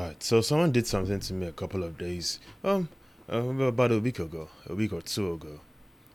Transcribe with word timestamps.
Alright, 0.00 0.22
so 0.22 0.40
someone 0.40 0.72
did 0.72 0.86
something 0.86 1.20
to 1.20 1.34
me 1.34 1.46
a 1.46 1.52
couple 1.52 1.84
of 1.84 1.98
days, 1.98 2.40
um, 2.64 2.88
uh, 3.30 3.36
about 3.36 3.92
a 3.92 3.98
week 3.98 4.18
ago, 4.18 4.48
a 4.66 4.74
week 4.74 4.94
or 4.94 5.02
two 5.02 5.34
ago. 5.34 5.60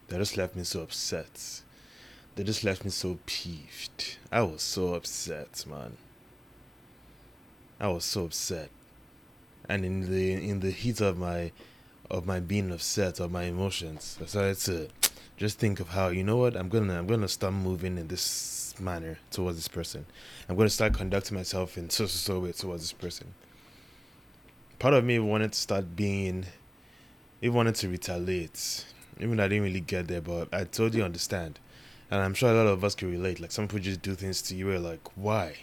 They 0.08 0.18
just 0.18 0.38
left 0.38 0.56
me 0.56 0.64
so 0.64 0.82
upset. 0.82 1.62
They 2.34 2.44
just 2.44 2.64
left 2.64 2.84
me 2.84 2.90
so 2.90 3.20
peeved. 3.28 4.18
I 4.32 4.42
was 4.42 4.64
so 4.64 4.96
upset, 4.96 5.64
man. 5.70 5.98
I 7.80 7.90
was 7.90 8.06
so 8.06 8.26
upset, 8.26 8.72
and 9.70 9.86
in 9.86 10.12
the 10.12 10.34
in 10.34 10.62
the 10.62 10.72
heat 10.72 11.00
of 11.00 11.20
my 11.20 11.52
of 12.10 12.26
my 12.26 12.40
being 12.40 12.72
upset 12.72 13.20
of 13.20 13.32
my 13.32 13.44
emotions, 13.44 14.18
I 14.20 14.26
started 14.26 14.58
to 14.62 14.88
just 15.38 15.60
think 15.60 15.80
of 15.80 15.90
how 15.90 16.08
you 16.08 16.24
know 16.24 16.38
what 16.38 16.56
I'm 16.56 16.70
gonna 16.70 16.98
I'm 16.98 17.06
gonna 17.06 17.28
start 17.28 17.54
moving 17.54 18.00
in 18.00 18.08
this 18.08 18.74
manner 18.80 19.20
towards 19.30 19.58
this 19.58 19.68
person. 19.68 20.08
I'm 20.50 20.56
gonna 20.56 20.72
start 20.72 20.96
conducting 20.96 21.38
myself 21.38 21.78
in 21.78 21.92
so 21.92 22.08
so 22.08 22.18
so 22.18 22.40
way 22.40 22.52
towards 22.52 22.82
this 22.82 22.92
person 22.92 23.36
part 24.80 24.94
of 24.94 25.04
me 25.04 25.20
wanted 25.20 25.54
to 25.54 25.60
start 25.60 25.96
being 25.96 26.46
it 27.42 27.50
wanted 27.50 27.76
to 27.76 27.88
retaliate 27.88 28.86
even 29.20 29.40
i 29.40 29.48
didn't 29.48 29.64
really 29.64 29.80
get 29.80 30.08
there 30.08 30.22
but 30.22 30.48
i 30.54 30.64
totally 30.64 31.02
understand. 31.02 31.60
And 32.12 32.22
i'm 32.22 32.34
sure 32.34 32.52
a 32.52 32.54
lot 32.54 32.68
of 32.68 32.84
us 32.84 32.96
can 32.96 33.10
relate 33.12 33.40
like 33.40 33.52
some 33.52 33.68
people 33.68 33.80
just 33.80 34.02
do 34.02 34.14
things 34.16 34.42
to 34.44 34.56
you 34.56 34.68
where 34.68 34.80
like 34.80 35.02
why? 35.16 35.56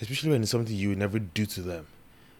Especially 0.00 0.30
when 0.30 0.42
it's 0.42 0.50
something 0.50 0.74
you 0.74 0.90
would 0.90 0.98
never 0.98 1.18
do 1.18 1.46
to 1.46 1.62
them. 1.62 1.86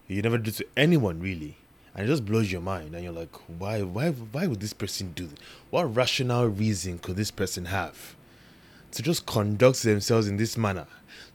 You 0.09 0.21
never 0.23 0.39
do 0.39 0.51
to 0.51 0.67
anyone 0.77 1.21
really. 1.21 1.57
And 1.95 2.05
it 2.05 2.09
just 2.09 2.25
blows 2.25 2.51
your 2.51 2.63
mind 2.63 2.95
and 2.95 3.05
you're 3.05 3.13
like 3.13 3.35
why 3.59 3.83
why 3.83 4.11
why 4.11 4.47
would 4.47 4.61
this 4.61 4.73
person 4.73 5.13
do 5.13 5.27
this? 5.27 5.39
what 5.71 5.95
rational 5.95 6.47
reason 6.49 6.99
could 6.99 7.17
this 7.17 7.31
person 7.31 7.67
have 7.67 8.17
to 8.93 9.03
just 9.03 9.25
conduct 9.27 9.83
themselves 9.83 10.29
in 10.29 10.37
this 10.37 10.57
manner 10.57 10.87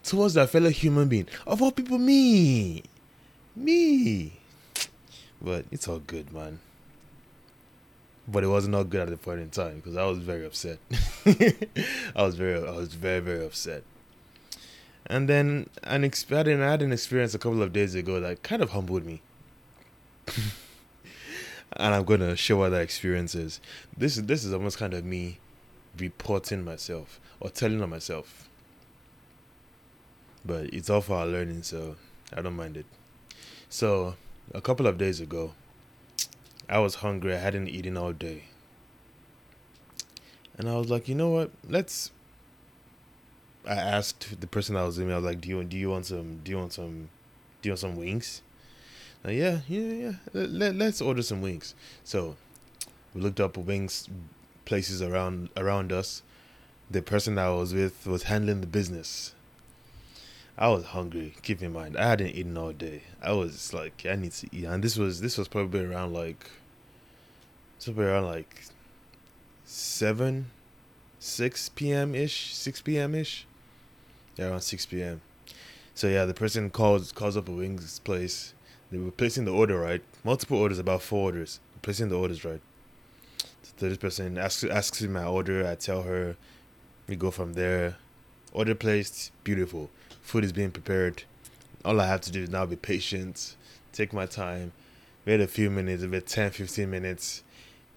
towards 0.03 0.33
their 0.33 0.47
fellow 0.47 0.69
human 0.69 1.08
being? 1.08 1.27
Of 1.45 1.61
all 1.61 1.71
people 1.71 1.97
me. 1.97 2.83
Me 3.55 4.33
but 5.41 5.66
it's 5.71 5.88
all 5.88 5.99
good, 5.99 6.31
man. 6.31 6.59
But 8.27 8.43
it 8.43 8.47
was 8.47 8.67
not 8.67 8.77
all 8.77 8.83
good 8.83 9.02
at 9.02 9.09
the 9.09 9.17
point 9.17 9.39
in 9.39 9.49
time 9.49 9.77
because 9.77 9.95
I 9.95 10.05
was 10.05 10.17
very 10.17 10.45
upset. 10.45 10.79
I 11.25 12.23
was 12.23 12.35
very, 12.35 12.55
I 12.67 12.71
was 12.71 12.94
very, 12.94 13.19
very 13.19 13.45
upset. 13.45 13.83
And 15.05 15.29
then 15.29 15.69
an 15.83 16.03
ex- 16.03 16.25
I, 16.29 16.41
I 16.41 16.44
had 16.44 16.81
an 16.81 16.91
experience 16.91 17.33
a 17.33 17.39
couple 17.39 17.61
of 17.63 17.71
days 17.71 17.95
ago 17.95 18.19
that 18.19 18.44
kind 18.44 18.61
of 18.61 18.71
humbled 18.71 19.05
me. 19.05 19.21
and 21.73 21.95
I'm 21.95 22.03
gonna 22.03 22.35
show 22.35 22.57
what 22.57 22.69
that 22.69 22.81
experience 22.81 23.33
is. 23.33 23.61
This 23.97 24.17
is 24.17 24.25
this 24.25 24.44
is 24.44 24.53
almost 24.53 24.77
kind 24.77 24.94
of 24.94 25.05
me 25.05 25.39
reporting 25.97 26.66
myself 26.66 27.19
or 27.39 27.49
telling 27.49 27.81
on 27.81 27.89
myself. 27.89 28.49
But 30.45 30.73
it's 30.73 30.89
all 30.89 31.01
for 31.01 31.17
our 31.17 31.25
learning, 31.25 31.63
so 31.63 31.95
I 32.35 32.41
don't 32.41 32.55
mind 32.55 32.77
it. 32.77 32.85
So 33.69 34.16
a 34.53 34.62
couple 34.62 34.88
of 34.88 34.98
days 34.98 35.20
ago, 35.20 35.53
I 36.70 36.80
was 36.80 36.95
hungry. 36.95 37.34
I 37.34 37.38
hadn't 37.38 37.67
eaten 37.67 37.98
all 37.98 38.14
day. 38.14 38.45
And 40.58 40.67
I 40.70 40.78
was 40.78 40.90
like, 40.90 41.08
you 41.08 41.16
know 41.16 41.30
what? 41.30 41.52
Let's. 41.67 42.12
I 43.66 43.75
asked 43.75 44.40
the 44.40 44.48
person 44.48 44.75
I 44.75 44.86
was 44.86 44.98
with. 44.98 45.12
I 45.12 45.16
was 45.16 45.25
like, 45.25 45.42
"Do 45.42 45.50
you 45.50 45.64
do 45.64 45.78
you 45.78 45.90
want 45.90 46.06
some? 46.06 46.40
Do 46.44 46.52
you 46.52 46.58
want 46.58 46.73
some? 46.73 47.09
Do 47.62 47.68
you 47.68 47.72
want 47.72 47.80
some 47.80 47.98
wings?" 47.98 48.42
Like, 49.23 49.36
yeah, 49.36 49.59
yeah, 49.68 49.92
yeah. 49.92 50.12
Let, 50.34 50.50
let, 50.50 50.75
let's 50.75 51.02
order 51.02 51.22
some 51.22 51.42
wings. 51.42 51.75
So, 52.03 52.38
we 53.14 53.22
looked 53.22 53.42
up 53.42 53.58
wings 53.58 54.09
places 54.64 55.02
around 55.02 55.50
around 55.58 55.92
us. 55.92 56.23
The 56.90 57.02
person 57.02 57.38
I 57.38 57.50
was 57.50 57.73
with 57.73 58.08
was 58.08 58.23
handling 58.23 58.62
the 58.62 58.68
business. 58.68 59.34
I 60.59 60.69
was 60.69 60.86
hungry. 60.86 61.36
Keep 61.44 61.61
in 61.61 61.73
mind, 61.73 61.95
I 61.95 62.09
hadn't 62.09 62.36
eaten 62.36 62.58
all 62.58 62.72
day. 62.72 63.03
I 63.22 63.33
was 63.33 63.73
like, 63.73 64.05
I 64.09 64.16
need 64.16 64.31
to 64.31 64.47
eat, 64.52 64.66
and 64.66 64.83
this 64.83 64.97
was 64.97 65.22
this 65.22 65.38
was 65.38 65.47
probably 65.47 65.81
around 65.81 66.13
like, 66.13 66.50
probably 67.84 68.06
around 68.06 68.25
like, 68.25 68.63
seven, 69.66 70.47
six 71.19 71.69
p.m. 71.69 72.16
ish, 72.16 72.56
six 72.56 72.81
p.m. 72.81 73.13
ish. 73.13 73.45
Yeah, 74.35 74.47
around 74.47 74.62
six 74.62 74.88
p.m. 74.88 75.22
So 75.94 76.07
yeah, 76.07 76.25
the 76.25 76.34
person 76.34 76.72
calls 76.72 77.12
calls 77.12 77.38
up 77.38 77.47
a 77.47 77.51
wings 77.51 78.00
place. 78.00 78.56
They 78.91 78.97
were 78.97 79.12
placing 79.12 79.45
the 79.45 79.53
order 79.53 79.79
right, 79.79 80.01
multiple 80.24 80.57
orders, 80.57 80.79
about 80.79 81.03
four 81.03 81.25
orders. 81.25 81.59
Placing 81.84 82.09
the 82.09 82.18
orders 82.18 82.44
right. 82.44 82.62
So 83.62 83.88
this 83.89 83.97
person 83.97 84.39
asks 84.39 84.63
asks 84.63 85.03
me 85.03 85.07
my 85.07 85.25
order. 85.25 85.68
I 85.68 85.75
tell 85.75 86.01
her. 86.01 86.35
We 87.07 87.16
go 87.16 87.29
from 87.29 87.53
there. 87.53 87.97
Order 88.51 88.75
placed. 88.75 89.31
Beautiful 89.44 89.91
food 90.27 90.43
is 90.43 90.51
being 90.51 90.71
prepared. 90.71 91.23
All 91.85 92.01
I 92.01 92.07
have 92.07 92.19
to 92.21 92.31
do 92.33 92.43
is 92.43 92.49
now 92.49 92.65
be 92.65 92.75
patient, 92.75 93.55
take 93.93 94.11
my 94.11 94.25
time, 94.25 94.73
wait 95.25 95.39
a 95.39 95.47
few 95.47 95.69
minutes, 95.69 96.03
about 96.03 96.25
10, 96.25 96.51
15 96.51 96.91
minutes. 96.91 97.43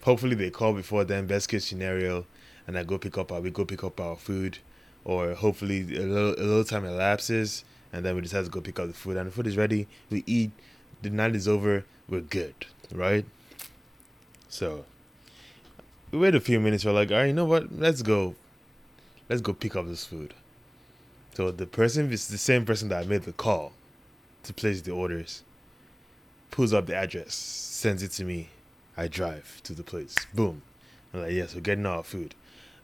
Hopefully 0.02 0.36
they 0.36 0.48
call 0.48 0.72
before 0.72 1.02
then, 1.02 1.26
best 1.26 1.48
case 1.48 1.64
scenario, 1.64 2.24
and 2.68 2.78
I 2.78 2.84
go 2.84 2.98
pick 2.98 3.18
up 3.18 3.32
our 3.32 3.40
we 3.40 3.50
go 3.50 3.64
pick 3.64 3.82
up 3.82 4.00
our 4.00 4.14
food. 4.14 4.58
Or 5.04 5.34
hopefully 5.34 5.80
a 5.96 6.02
little 6.02 6.34
a 6.34 6.44
little 6.44 6.62
time 6.62 6.84
elapses 6.84 7.64
and 7.92 8.04
then 8.04 8.14
we 8.14 8.20
decide 8.20 8.44
to 8.44 8.50
go 8.50 8.60
pick 8.60 8.78
up 8.78 8.86
the 8.86 8.92
food 8.92 9.16
and 9.16 9.26
the 9.26 9.32
food 9.32 9.48
is 9.48 9.56
ready, 9.56 9.88
we 10.08 10.22
eat, 10.26 10.52
the 11.02 11.10
night 11.10 11.34
is 11.34 11.48
over, 11.48 11.84
we're 12.08 12.20
good, 12.20 12.54
right? 12.92 13.24
So 14.48 14.84
we 16.12 16.18
wait 16.20 16.36
a 16.36 16.40
few 16.40 16.60
minutes, 16.60 16.84
we're 16.84 16.92
like, 16.92 17.10
all 17.10 17.16
right, 17.16 17.26
you 17.26 17.32
know 17.32 17.44
what? 17.44 17.72
Let's 17.76 18.02
go. 18.02 18.36
Let's 19.28 19.40
go 19.40 19.52
pick 19.52 19.74
up 19.74 19.88
this 19.88 20.04
food. 20.04 20.34
So 21.34 21.50
the 21.50 21.66
person 21.66 22.12
is 22.12 22.28
the 22.28 22.38
same 22.38 22.64
person 22.64 22.88
that 22.88 23.06
made 23.06 23.22
the 23.22 23.32
call 23.32 23.72
to 24.42 24.52
place 24.52 24.80
the 24.80 24.92
orders. 24.92 25.44
Pulls 26.50 26.72
up 26.72 26.86
the 26.86 26.96
address, 26.96 27.34
sends 27.34 28.02
it 28.02 28.10
to 28.12 28.24
me. 28.24 28.48
I 28.96 29.06
drive 29.08 29.60
to 29.64 29.72
the 29.72 29.84
place. 29.84 30.16
Boom. 30.34 30.62
I'm 31.14 31.22
like, 31.22 31.32
yes, 31.32 31.54
we're 31.54 31.60
getting 31.60 31.86
our 31.86 32.02
food. 32.02 32.34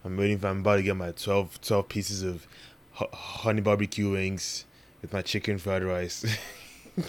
I'm 0.04 0.16
waiting 0.16 0.38
for, 0.38 0.46
I'm 0.46 0.60
about 0.60 0.76
to 0.76 0.82
get 0.82 0.96
my 0.96 1.10
12, 1.10 1.60
12 1.60 1.88
pieces 1.88 2.22
of 2.22 2.46
honey 2.92 3.60
barbecue 3.60 4.10
wings 4.10 4.64
with 5.02 5.12
my 5.12 5.22
chicken 5.22 5.58
fried 5.58 5.82
rice. 5.82 6.24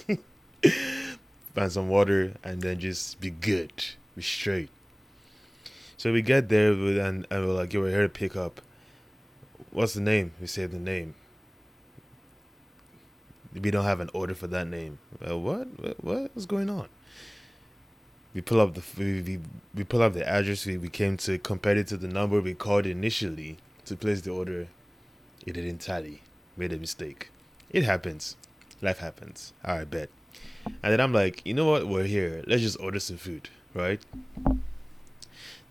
and 1.55 1.71
some 1.71 1.89
water 1.89 2.33
and 2.43 2.61
then 2.61 2.79
just 2.79 3.19
be 3.19 3.29
good. 3.29 3.71
Be 4.15 4.21
straight. 4.23 4.69
So 5.97 6.11
we 6.11 6.21
get 6.21 6.49
there 6.49 6.71
and, 6.71 7.25
and 7.29 7.47
we're 7.47 7.53
like, 7.53 7.73
yeah, 7.73 7.81
we're 7.81 7.91
here 7.91 8.03
to 8.03 8.09
pick 8.09 8.35
up. 8.35 8.61
What's 9.71 9.93
the 9.93 10.01
name? 10.01 10.33
We 10.41 10.47
say 10.47 10.65
the 10.65 10.79
name 10.79 11.15
we 13.53 13.72
don't 13.72 13.85
have 13.85 14.00
an 14.00 14.09
order 14.13 14.35
for 14.35 14.47
that 14.47 14.68
name. 14.68 15.00
Uh, 15.28 15.38
what? 15.38 15.68
what? 16.03 16.31
What's 16.34 16.46
going 16.46 16.69
on? 16.69 16.88
We 18.34 18.41
pull 18.41 18.62
up 18.62 18.75
the 18.75 18.84
we, 18.97 19.40
we, 19.74 19.84
pull 19.84 20.02
up 20.02 20.13
the 20.13 20.28
address 20.28 20.66
we, 20.66 20.78
we 20.78 20.90
came 20.90 21.18
to 21.18 21.40
compare 21.40 21.75
it 21.75 21.88
to 21.88 21.97
the 21.97 22.08
number 22.08 22.40
we 22.40 22.53
called 22.53 22.85
initially 22.85 23.58
to 23.85 23.96
place 23.96 24.22
the 24.22 24.31
order. 24.31 24.68
It 25.46 25.53
didn't 25.53 25.80
tally. 25.80 26.22
Made 26.56 26.74
a 26.74 26.78
mistake. 26.78 27.31
It 27.69 27.84
happens. 27.84 28.35
Life 28.81 29.00
happens. 29.00 29.53
Right, 29.66 29.90
bet. 29.90 30.09
And 30.66 30.94
then 30.94 31.02
I'm 31.02 31.14
like, 31.14 31.41
you 31.46 31.53
know 31.53 31.66
what? 31.66 31.88
We're 31.88 32.03
here. 32.03 32.44
Let's 32.46 32.62
just 32.62 32.79
order 32.79 33.00
some 33.00 33.18
food, 33.18 33.50
right? 33.74 34.00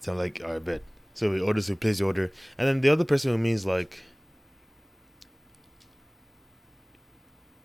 So 0.01 0.13
I'm 0.13 0.19
like, 0.19 0.41
all 0.45 0.53
right, 0.53 0.65
bet. 0.65 0.83
So 1.15 1.31
we 1.31 1.41
order, 1.41 1.61
so 1.61 1.73
we 1.73 1.77
place 1.77 1.99
the 1.99 2.05
order, 2.05 2.31
and 2.59 2.69
then 2.69 2.81
the 2.81 2.91
other 2.91 3.05
person 3.05 3.31
who 3.31 3.39
means 3.39 3.65
like, 3.65 4.03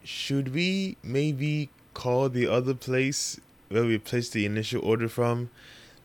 should 0.04 0.54
we 0.54 0.98
maybe 1.04 1.70
call 1.94 2.30
the 2.30 2.48
other 2.48 2.74
place 2.74 3.40
where 3.70 3.86
we 3.86 3.98
placed 3.98 4.34
the 4.34 4.46
initial 4.46 4.84
order 4.84 5.08
from? 5.08 5.50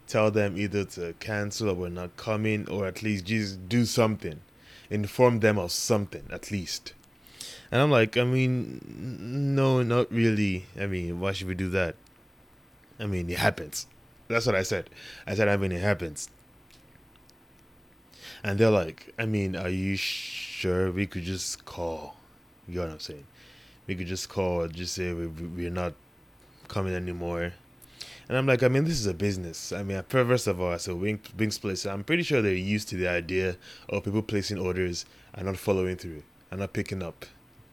Tell 0.06 0.30
them 0.30 0.56
either 0.56 0.84
to 0.84 1.14
cancel 1.18 1.70
or 1.70 1.74
we're 1.74 1.88
not 1.88 2.16
coming, 2.16 2.68
or 2.68 2.86
at 2.86 3.02
least 3.02 3.24
just 3.24 3.68
do 3.68 3.84
something. 3.84 4.40
Inform 4.88 5.40
them 5.40 5.58
of 5.58 5.72
something, 5.72 6.24
at 6.30 6.50
least. 6.50 6.92
And 7.72 7.80
I'm 7.82 7.90
like, 7.90 8.16
I 8.16 8.24
mean, 8.24 9.54
no, 9.56 9.82
not 9.82 10.12
really. 10.12 10.66
I 10.78 10.86
mean, 10.86 11.18
why 11.18 11.32
should 11.32 11.48
we 11.48 11.54
do 11.54 11.68
that? 11.70 11.96
I 13.00 13.06
mean, 13.06 13.28
it 13.28 13.38
happens. 13.38 13.86
That's 14.28 14.46
what 14.46 14.54
I 14.54 14.62
said. 14.62 14.90
I 15.26 15.34
said, 15.34 15.48
I 15.48 15.56
mean, 15.56 15.72
it 15.72 15.80
happens. 15.80 16.30
And 18.44 18.58
they're 18.58 18.70
like, 18.70 19.12
I 19.18 19.26
mean, 19.26 19.56
are 19.56 19.68
you 19.68 19.96
sure 19.96 20.92
we 20.92 21.06
could 21.06 21.24
just 21.24 21.64
call? 21.64 22.16
You 22.68 22.76
know 22.76 22.86
what 22.86 22.92
I'm 22.92 23.00
saying? 23.00 23.26
We 23.86 23.94
could 23.94 24.06
just 24.06 24.28
call, 24.28 24.66
just 24.68 24.94
say 24.94 25.12
we 25.12 25.26
we're 25.26 25.70
not 25.70 25.94
coming 26.68 26.94
anymore. 26.94 27.52
And 28.28 28.36
I'm 28.36 28.46
like, 28.46 28.62
I 28.64 28.68
mean, 28.68 28.84
this 28.84 28.98
is 28.98 29.06
a 29.06 29.14
business. 29.14 29.72
I 29.72 29.84
mean, 29.84 30.02
first 30.08 30.48
of 30.48 30.60
all, 30.60 30.72
as 30.72 30.88
a 30.88 30.96
Wing, 30.96 31.20
Wings 31.38 31.58
place, 31.58 31.86
I'm 31.86 32.02
pretty 32.02 32.24
sure 32.24 32.42
they're 32.42 32.54
used 32.54 32.88
to 32.88 32.96
the 32.96 33.08
idea 33.08 33.56
of 33.88 34.04
people 34.04 34.22
placing 34.22 34.58
orders 34.58 35.06
and 35.32 35.46
not 35.46 35.56
following 35.56 35.96
through 35.96 36.24
and 36.50 36.58
not 36.58 36.72
picking 36.72 37.04
up 37.04 37.24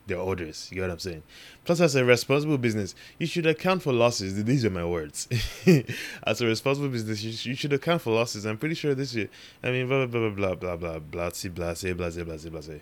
their 0.06 0.20
orders. 0.20 0.68
You 0.70 0.76
get 0.76 0.82
what 0.82 0.92
I'm 0.92 1.00
saying? 1.00 1.24
Plus, 1.66 1.82
as 1.82 1.96
a 1.96 2.06
responsible 2.06 2.60
business, 2.60 2.94
you 3.18 3.26
should 3.26 3.48
account 3.48 3.82
for 3.82 3.94
losses. 3.94 4.44
These 4.44 4.64
are 4.66 4.70
my 4.70 4.86
words. 4.86 5.28
as 6.24 6.42
a 6.42 6.46
responsible 6.46 6.90
business, 6.90 7.24
you, 7.24 7.56
should 7.56 7.74
account 7.74 8.02
for 8.02 8.14
losses. 8.14 8.46
I'm 8.46 8.58
pretty 8.60 8.76
sure 8.76 8.94
this 8.94 9.16
year, 9.16 9.30
I 9.64 9.72
mean, 9.72 9.88
blah, 9.88 10.06
blah, 10.06 10.20
blah, 10.20 10.30
blah, 10.30 10.56
blah, 10.56 10.76
blah, 10.76 11.00
blah, 11.00 11.00
blah, 11.00 11.30
blah, 11.30 11.40
blah, 11.40 11.70
blah, 11.70 12.10
blah, 12.10 12.24
blah, 12.24 12.38
blah, 12.38 12.62
blah. 12.62 12.76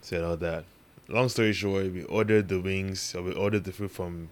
Said 0.00 0.22
all 0.22 0.36
that. 0.36 0.64
Long 1.08 1.28
story 1.28 1.52
short, 1.52 1.92
we 1.92 2.04
ordered 2.04 2.48
the 2.48 2.60
wings, 2.60 3.14
or 3.14 3.22
we 3.22 3.32
ordered 3.32 3.64
the 3.64 3.72
food 3.72 3.90
from 3.90 4.28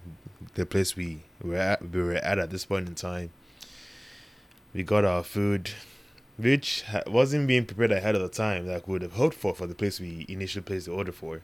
the 0.54 0.66
place 0.66 0.96
we 0.96 1.22
were 1.42 1.56
at, 1.56 1.90
we 1.90 2.02
were 2.02 2.14
at 2.14 2.38
at 2.38 2.50
this 2.50 2.64
point 2.64 2.88
in 2.88 2.94
time. 2.94 3.30
We 4.72 4.82
got 4.82 5.04
our 5.04 5.22
food, 5.22 5.70
which 6.36 6.84
wasn't 7.06 7.46
being 7.46 7.64
prepared 7.64 7.92
ahead 7.92 8.14
of 8.14 8.22
the 8.22 8.28
time 8.28 8.66
that 8.66 8.88
we 8.88 8.92
would 8.92 9.02
have 9.02 9.12
hoped 9.12 9.36
for 9.36 9.54
for 9.54 9.66
the 9.66 9.74
place 9.74 10.00
we 10.00 10.26
initially 10.28 10.62
placed 10.62 10.86
the 10.86 10.92
order 10.92 11.12
for. 11.12 11.42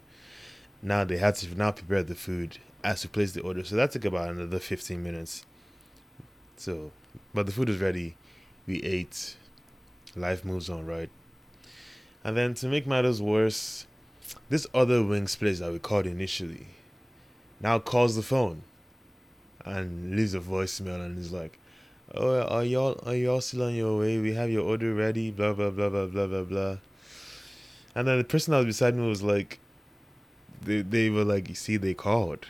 Now 0.82 1.04
they 1.04 1.18
had 1.18 1.36
to 1.36 1.54
now 1.54 1.70
prepare 1.72 2.02
the 2.02 2.14
food 2.14 2.58
as 2.82 3.04
we 3.04 3.08
placed 3.08 3.34
the 3.34 3.42
order, 3.42 3.62
so 3.62 3.76
that 3.76 3.92
took 3.92 4.04
about 4.04 4.30
another 4.30 4.58
fifteen 4.58 5.02
minutes. 5.02 5.44
So, 6.56 6.90
but 7.32 7.46
the 7.46 7.52
food 7.52 7.68
was 7.68 7.78
ready. 7.78 8.16
We 8.66 8.82
ate. 8.82 9.36
Life 10.16 10.44
moves 10.44 10.68
on, 10.68 10.86
right? 10.86 11.08
And 12.24 12.36
then 12.36 12.54
to 12.54 12.66
make 12.66 12.86
matters 12.86 13.22
worse, 13.22 13.86
this 14.48 14.66
other 14.74 15.02
wings 15.02 15.36
place 15.36 15.58
that 15.60 15.72
we 15.72 15.78
called 15.78 16.06
initially 16.06 16.66
now 17.60 17.78
calls 17.78 18.16
the 18.16 18.22
phone 18.22 18.62
and 19.64 20.16
leaves 20.16 20.34
a 20.34 20.40
voicemail 20.40 21.04
and 21.04 21.18
is 21.18 21.32
like, 21.32 21.58
"Oh, 22.14 22.40
are 22.42 22.64
y'all 22.64 23.00
are 23.04 23.14
y'all 23.14 23.40
still 23.40 23.64
on 23.64 23.74
your 23.74 23.98
way? 23.98 24.18
We 24.18 24.32
have 24.34 24.50
your 24.50 24.64
order 24.64 24.94
ready." 24.94 25.30
Blah 25.30 25.52
blah 25.52 25.70
blah 25.70 25.90
blah 25.90 26.06
blah 26.06 26.26
blah 26.26 26.42
blah. 26.44 26.76
And 27.94 28.08
then 28.08 28.18
the 28.18 28.24
person 28.24 28.52
that 28.52 28.58
was 28.58 28.66
beside 28.66 28.94
me 28.94 29.06
was 29.06 29.22
like, 29.22 29.58
they 30.62 30.82
they 30.82 31.10
were 31.10 31.24
like, 31.24 31.48
"You 31.48 31.54
see, 31.54 31.76
they 31.76 31.94
called," 31.94 32.46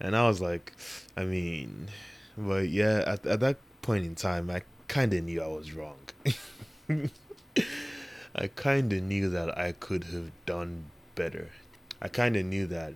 and 0.00 0.16
I 0.16 0.26
was 0.26 0.40
like, 0.40 0.72
"I 1.16 1.24
mean, 1.24 1.88
but 2.36 2.68
yeah." 2.68 3.04
At 3.06 3.26
at 3.26 3.40
that 3.40 3.58
point 3.82 4.04
in 4.04 4.14
time, 4.14 4.50
I 4.50 4.62
kind 4.88 5.14
of 5.14 5.24
knew 5.24 5.42
I 5.42 5.46
was 5.46 5.72
wrong. 5.72 5.98
I 8.34 8.48
kind 8.48 8.92
of 8.92 9.02
knew 9.02 9.28
that 9.30 9.56
I 9.56 9.72
could 9.72 10.04
have 10.04 10.30
done 10.46 10.84
better. 11.14 11.50
I 12.00 12.08
kind 12.08 12.36
of 12.36 12.44
knew 12.44 12.66
that. 12.66 12.94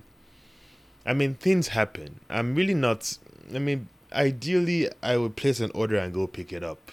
I 1.05 1.15
mean, 1.15 1.35
things 1.35 1.69
happen. 1.69 2.21
I'm 2.31 2.55
really 2.55 2.75
not. 2.75 3.19
I 3.55 3.59
mean, 3.59 3.89
ideally, 4.13 4.89
I 5.03 5.17
would 5.17 5.37
place 5.37 5.61
an 5.61 5.71
order 5.75 5.97
and 5.97 6.13
go 6.13 6.27
pick 6.27 6.53
it 6.53 6.63
up. 6.63 6.93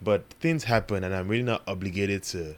But 0.00 0.24
things 0.40 0.64
happen, 0.64 1.04
and 1.04 1.14
I'm 1.14 1.28
really 1.28 1.42
not 1.42 1.62
obligated 1.66 2.22
to 2.24 2.56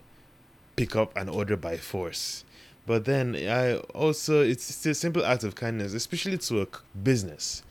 pick 0.77 0.97
up 0.97 1.17
an 1.17 1.29
order 1.29 1.57
by 1.57 1.77
force. 1.77 2.45
But 2.87 3.05
then 3.05 3.35
I 3.37 3.77
also, 3.95 4.43
it's, 4.43 4.69
it's 4.71 4.87
a 4.87 4.95
simple 4.95 5.25
act 5.25 5.45
of 5.45 5.55
kindness, 5.55 5.93
especially 5.93 6.39
to 6.39 6.63
a 6.63 6.67
business. 7.03 7.63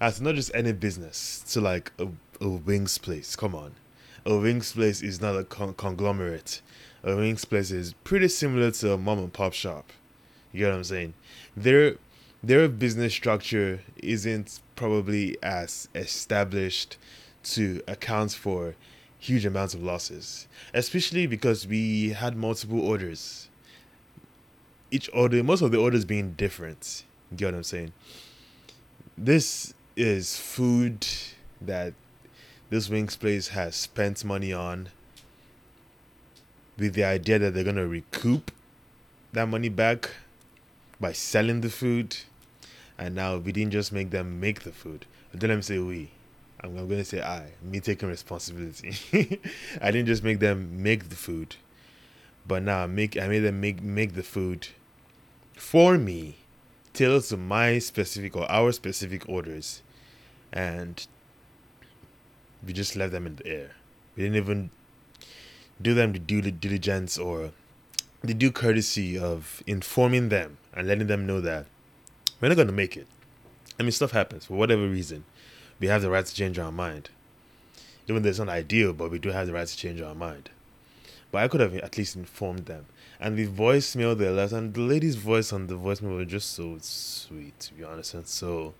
As 0.00 0.20
not 0.20 0.34
just 0.34 0.50
any 0.54 0.72
business, 0.72 1.42
to 1.52 1.60
like 1.60 1.92
a, 1.98 2.08
a 2.40 2.48
wings 2.48 2.98
place. 2.98 3.34
Come 3.36 3.54
on. 3.54 3.72
A 4.24 4.36
wings 4.36 4.72
place 4.72 5.02
is 5.02 5.20
not 5.20 5.36
a 5.36 5.44
con- 5.44 5.74
conglomerate 5.74 6.60
a 7.06 7.14
wings 7.14 7.44
place 7.44 7.70
is 7.70 7.92
pretty 8.04 8.28
similar 8.28 8.70
to 8.72 8.92
a 8.92 8.98
mom 8.98 9.18
and 9.20 9.32
pop 9.32 9.52
shop. 9.52 9.92
You 10.52 10.60
get 10.60 10.70
what 10.70 10.76
I'm 10.76 10.84
saying? 10.84 11.14
Their 11.56 11.96
their 12.42 12.68
business 12.68 13.14
structure 13.14 13.80
isn't 13.96 14.60
probably 14.74 15.36
as 15.42 15.88
established 15.94 16.96
to 17.44 17.80
account 17.86 18.32
for 18.32 18.74
huge 19.18 19.46
amounts 19.46 19.74
of 19.74 19.82
losses, 19.82 20.46
especially 20.74 21.26
because 21.26 21.66
we 21.66 22.10
had 22.10 22.36
multiple 22.36 22.80
orders. 22.80 23.48
Each 24.90 25.08
order, 25.12 25.42
most 25.42 25.62
of 25.62 25.72
the 25.72 25.78
orders 25.78 26.04
being 26.04 26.32
different. 26.32 27.04
You 27.30 27.36
get 27.38 27.46
what 27.46 27.54
I'm 27.54 27.62
saying? 27.62 27.92
This 29.16 29.74
is 29.96 30.38
food 30.38 31.06
that 31.60 31.94
this 32.70 32.88
wings 32.88 33.16
place 33.16 33.48
has 33.48 33.74
spent 33.74 34.24
money 34.24 34.52
on 34.52 34.90
with 36.78 36.94
the 36.94 37.04
idea 37.04 37.38
that 37.38 37.54
they're 37.54 37.64
going 37.64 37.76
to 37.76 37.86
recoup 37.86 38.50
that 39.32 39.48
money 39.48 39.68
back 39.68 40.10
by 41.00 41.12
selling 41.12 41.60
the 41.60 41.70
food. 41.70 42.16
And 42.98 43.14
now 43.14 43.36
we 43.36 43.52
didn't 43.52 43.72
just 43.72 43.92
make 43.92 44.10
them 44.10 44.40
make 44.40 44.62
the 44.62 44.72
food. 44.72 45.06
Then 45.32 45.50
let 45.50 45.56
me 45.56 45.62
say 45.62 45.78
we. 45.78 46.10
I'm, 46.60 46.70
I'm 46.78 46.88
going 46.88 47.00
to 47.00 47.04
say 47.04 47.20
I. 47.20 47.50
Me 47.62 47.80
taking 47.80 48.08
responsibility. 48.08 48.94
I 49.82 49.90
didn't 49.90 50.06
just 50.06 50.24
make 50.24 50.38
them 50.38 50.82
make 50.82 51.10
the 51.10 51.16
food. 51.16 51.56
But 52.46 52.62
now 52.62 52.86
make 52.86 53.18
I 53.18 53.26
made 53.28 53.40
them 53.40 53.60
make 53.60 53.82
make 53.82 54.14
the 54.14 54.22
food 54.22 54.68
for 55.56 55.98
me, 55.98 56.36
tailored 56.92 57.24
to 57.24 57.36
my 57.36 57.78
specific 57.78 58.36
or 58.36 58.50
our 58.50 58.72
specific 58.72 59.28
orders, 59.28 59.82
and 60.52 61.06
we 62.64 62.72
just 62.72 62.94
left 62.94 63.12
them 63.12 63.26
in 63.26 63.36
the 63.36 63.46
air. 63.46 63.70
We 64.14 64.22
didn't 64.22 64.36
even 64.36 64.70
do 65.80 65.94
them 65.94 66.12
the 66.12 66.18
due 66.18 66.42
diligence 66.42 67.18
or 67.18 67.52
the 68.22 68.34
due 68.34 68.50
courtesy 68.50 69.18
of 69.18 69.62
informing 69.66 70.28
them 70.28 70.58
and 70.72 70.88
letting 70.88 71.06
them 71.06 71.26
know 71.26 71.40
that 71.40 71.66
we're 72.40 72.48
not 72.48 72.56
going 72.56 72.68
to 72.68 72.72
make 72.72 72.96
it. 72.96 73.06
I 73.78 73.82
mean, 73.82 73.92
stuff 73.92 74.12
happens 74.12 74.46
for 74.46 74.54
whatever 74.54 74.88
reason. 74.88 75.24
We 75.78 75.88
have 75.88 76.02
the 76.02 76.10
right 76.10 76.24
to 76.24 76.34
change 76.34 76.58
our 76.58 76.72
mind. 76.72 77.10
Even 78.08 78.22
though 78.22 78.28
it's 78.28 78.38
not 78.38 78.48
ideal, 78.48 78.92
but 78.92 79.10
we 79.10 79.18
do 79.18 79.30
have 79.30 79.46
the 79.46 79.52
right 79.52 79.66
to 79.66 79.76
change 79.76 80.00
our 80.00 80.14
mind. 80.14 80.50
But 81.30 81.42
I 81.42 81.48
could 81.48 81.60
have 81.60 81.74
at 81.74 81.98
least 81.98 82.16
informed 82.16 82.66
them. 82.66 82.86
And 83.18 83.36
the 83.36 83.46
voicemail 83.46 84.16
they 84.16 84.28
left, 84.28 84.52
and 84.52 84.72
the 84.72 84.80
lady's 84.80 85.16
voice 85.16 85.52
on 85.52 85.66
the 85.66 85.74
voicemail 85.74 86.16
was 86.16 86.28
just 86.28 86.52
so 86.52 86.76
sweet, 86.80 87.58
to 87.60 87.74
be 87.74 87.84
honest, 87.84 88.14
and 88.14 88.26
so 88.26 88.74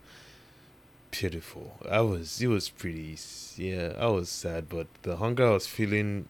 pitiful. 1.10 1.78
I 1.90 2.00
was, 2.02 2.40
it 2.40 2.46
was 2.46 2.68
pretty, 2.68 3.18
yeah, 3.56 3.94
I 3.98 4.06
was 4.06 4.28
sad, 4.28 4.68
but 4.68 4.86
the 5.02 5.16
hunger 5.16 5.46
I 5.46 5.50
was 5.50 5.66
feeling 5.66 6.28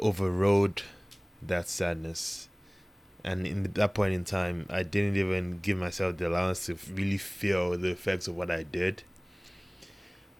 overrode 0.00 0.82
that 1.42 1.68
sadness. 1.68 2.48
And 3.22 3.46
in 3.46 3.64
that 3.74 3.94
point 3.94 4.14
in 4.14 4.24
time, 4.24 4.66
I 4.70 4.82
didn't 4.82 5.16
even 5.16 5.60
give 5.60 5.76
myself 5.76 6.16
the 6.16 6.28
allowance 6.28 6.66
to 6.66 6.76
really 6.92 7.18
feel 7.18 7.76
the 7.76 7.90
effects 7.90 8.26
of 8.28 8.36
what 8.36 8.50
I 8.50 8.62
did. 8.62 9.02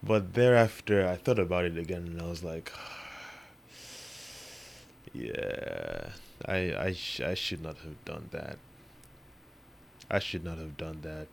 But 0.02 0.32
thereafter, 0.32 1.06
I 1.06 1.16
thought 1.16 1.38
about 1.38 1.66
it 1.66 1.76
again 1.76 2.06
and 2.06 2.22
I 2.22 2.26
was 2.26 2.42
like, 2.42 2.72
yeah, 5.12 6.08
I, 6.46 6.74
I, 6.74 6.92
sh- 6.94 7.20
I 7.20 7.34
should 7.34 7.62
not 7.62 7.76
have 7.78 8.02
done 8.06 8.28
that. 8.32 8.56
I 10.10 10.18
should 10.18 10.42
not 10.42 10.58
have 10.58 10.76
done 10.76 11.00
that. 11.02 11.28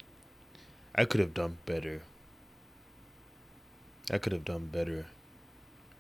I 0.94 1.06
could 1.06 1.20
have 1.22 1.34
done 1.34 1.58
better. 1.66 2.02
I 4.12 4.18
could 4.18 4.34
have 4.34 4.46
done 4.46 4.68
better. 4.68 5.06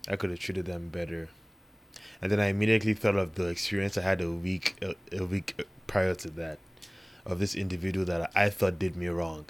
I 0.10 0.16
could 0.16 0.30
have 0.30 0.40
treated 0.40 0.66
them 0.66 0.90
better. 0.90 1.30
And 2.22 2.32
then 2.32 2.40
I 2.40 2.48
immediately 2.48 2.94
thought 2.94 3.16
of 3.16 3.36
the 3.36 3.48
experience 3.48 3.98
I 3.98 4.02
had 4.02 4.22
a 4.22 4.32
week 4.32 4.76
a, 4.82 4.96
a 5.16 5.26
week 5.26 5.64
prior 5.86 6.16
to 6.16 6.30
that 6.32 6.60
of 7.26 7.40
this 7.40 7.56
individual 7.56 8.06
that 8.06 8.32
I 8.36 8.50
thought 8.50 8.80
did 8.80 8.96
me 8.96 9.08
wrong. 9.08 9.46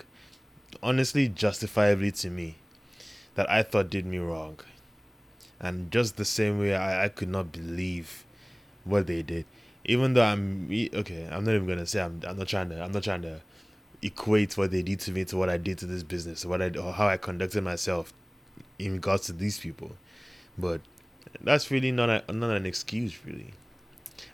Honestly, 0.82 1.28
justifiably 1.28 2.12
to 2.12 2.30
me, 2.30 2.56
that 3.36 3.50
I 3.50 3.64
thought 3.64 3.90
did 3.90 4.06
me 4.06 4.18
wrong. 4.18 4.60
And 5.60 5.92
just 5.92 6.18
the 6.18 6.26
same 6.26 6.60
way 6.60 6.76
I, 6.76 7.06
I 7.06 7.10
could 7.10 7.30
not 7.30 7.52
believe 7.52 8.26
what 8.84 9.08
they 9.08 9.22
did. 9.22 9.46
Even 9.86 10.14
though 10.14 10.24
I'm 10.24 10.70
okay, 10.94 11.28
I'm 11.32 11.46
not 11.46 11.56
even 11.56 11.68
gonna 11.68 11.86
say 11.86 12.02
I'm 12.02 12.22
I'm 12.28 12.38
not 12.38 12.48
trying 12.48 12.70
to 12.70 12.84
I'm 12.84 12.92
not 12.92 13.04
trying 13.04 13.22
to 13.22 13.42
equate 14.02 14.58
what 14.58 14.72
they 14.72 14.84
did 14.84 15.00
to 15.02 15.12
me 15.12 15.26
to 15.26 15.38
what 15.38 15.50
I 15.50 15.58
did 15.58 15.78
to 15.80 15.86
this 15.86 16.04
business, 16.04 16.46
what 16.46 16.62
I 16.62 16.70
or 16.78 16.94
how 16.94 17.08
I 17.08 17.18
conducted 17.18 17.64
myself 17.64 18.14
in 18.78 18.94
regards 18.94 19.26
to 19.28 19.34
these 19.34 19.60
people. 19.60 19.96
But 20.58 20.82
that's 21.42 21.72
really 21.72 21.92
not 21.92 22.10
a, 22.10 22.34
not 22.34 22.52
an 22.52 22.66
excuse 22.66 23.26
really. 23.26 23.54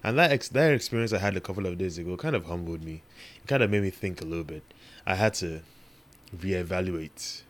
And 0.03 0.17
that 0.17 0.31
ex- 0.31 0.49
that 0.49 0.71
experience 0.71 1.13
I 1.13 1.19
had 1.19 1.35
a 1.35 1.41
couple 1.41 1.65
of 1.65 1.77
days 1.77 1.97
ago 1.97 2.17
kind 2.17 2.35
of 2.35 2.45
humbled 2.45 2.83
me. 2.83 3.03
It 3.37 3.47
kind 3.47 3.63
of 3.63 3.69
made 3.69 3.83
me 3.83 3.89
think 3.89 4.21
a 4.21 4.25
little 4.25 4.43
bit. 4.43 4.63
I 5.05 5.15
had 5.15 5.33
to 5.35 5.61
reevaluate 6.35 7.41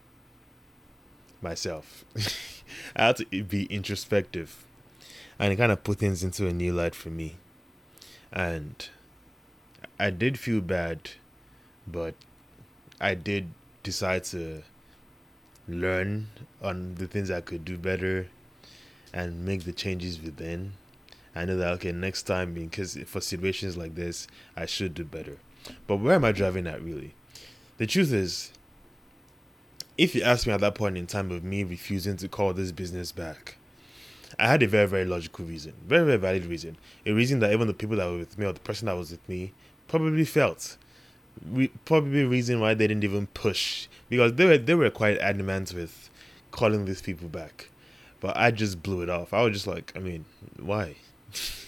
myself. 1.42 2.06
I 2.96 3.08
had 3.08 3.18
to 3.18 3.44
be 3.44 3.66
introspective, 3.66 4.66
and 5.38 5.54
it 5.54 5.58
kind 5.58 5.72
of 5.72 5.84
put 5.84 6.00
things 6.00 6.24
into 6.24 6.48
a 6.48 6.54
new 6.54 6.74
light 6.74 6.96
for 6.96 7.10
me. 7.10 7.36
And 8.32 8.88
I 10.00 10.10
did 10.10 10.40
feel 10.40 10.62
bad, 10.62 11.12
but 11.88 12.16
I 13.00 13.14
did 13.14 13.50
decide 13.84 14.24
to 14.26 14.64
learn 15.68 16.30
on 16.62 16.96
the 16.96 17.08
things 17.08 17.30
I 17.30 17.42
could 17.42 17.64
do 17.64 17.78
better 17.78 18.28
and 19.14 19.46
make 19.46 19.64
the 19.64 19.74
changes 19.74 20.22
within. 20.22 20.74
I 21.36 21.46
know 21.46 21.58
that 21.58 21.74
okay, 21.74 21.92
next 21.92 22.24
time 22.24 22.54
because 22.54 22.98
for 23.06 23.22
situations 23.22 23.78
like 23.78 23.96
this, 23.96 24.28
I 24.56 24.66
should 24.66 24.94
do 24.94 25.04
better. 25.04 25.38
But 25.88 25.98
where 25.98 26.16
am 26.16 26.26
I 26.26 26.32
driving 26.32 26.68
at 26.68 26.84
really? 26.84 27.14
The 27.78 27.88
truth 27.88 28.12
is, 28.12 28.52
if 29.98 30.16
you 30.16 30.24
ask 30.24 30.48
me 30.48 30.54
at 30.54 30.62
that 30.62 30.76
point 30.76 30.98
in 30.98 31.08
time 31.08 31.32
of 31.32 31.44
me 31.44 31.64
refusing 31.64 32.18
to 32.18 32.28
call 32.28 32.54
this 32.54 32.72
business 32.72 33.12
back, 33.12 33.58
I 34.40 34.48
had 34.48 34.64
a 34.64 34.68
very, 34.68 34.88
very 34.88 35.06
logical 35.06 35.46
reason, 35.46 35.74
very, 35.88 36.06
very 36.06 36.18
valid 36.18 36.46
reason. 36.46 36.78
A 37.06 37.12
reason 37.12 37.40
that 37.40 37.52
even 37.52 37.68
the 37.68 37.74
people 37.74 37.98
that 37.98 38.10
were 38.10 38.18
with 38.18 38.38
me 38.38 38.46
or 38.46 38.54
the 38.54 38.60
person 38.60 38.88
that 38.88 38.98
was 38.98 39.12
with 39.12 39.28
me 39.30 39.54
probably 39.88 40.26
felt. 40.26 40.78
We, 41.52 41.70
probably 41.86 42.26
reason 42.26 42.60
why 42.60 42.76
they 42.76 42.88
didn't 42.88 43.04
even 43.04 43.28
push 43.28 43.88
because 44.08 44.34
they 44.34 44.46
were 44.46 44.58
they 44.58 44.76
were 44.76 44.92
quite 44.92 45.18
adamant 45.18 45.74
with 45.74 46.12
calling 46.52 46.86
these 46.86 47.02
people 47.02 47.28
back. 47.28 47.70
But 48.24 48.38
I 48.38 48.52
just 48.52 48.82
blew 48.82 49.02
it 49.02 49.10
off. 49.10 49.34
I 49.34 49.42
was 49.44 49.52
just 49.52 49.68
like, 49.68 49.92
I 49.98 50.00
mean, 50.00 50.24
why? 50.58 50.96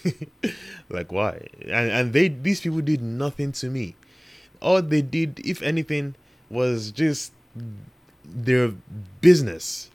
like 0.89 1.12
why? 1.12 1.47
And 1.62 1.91
and 1.91 2.13
they 2.13 2.29
these 2.29 2.62
people 2.62 2.79
did 2.79 3.01
nothing 3.01 3.51
to 3.59 3.69
me. 3.69 3.95
All 4.62 4.81
they 4.81 5.01
did, 5.01 5.41
if 5.43 5.62
anything, 5.62 6.15
was 6.50 6.91
just 6.91 7.33
their 8.24 8.69
business. 9.19 9.91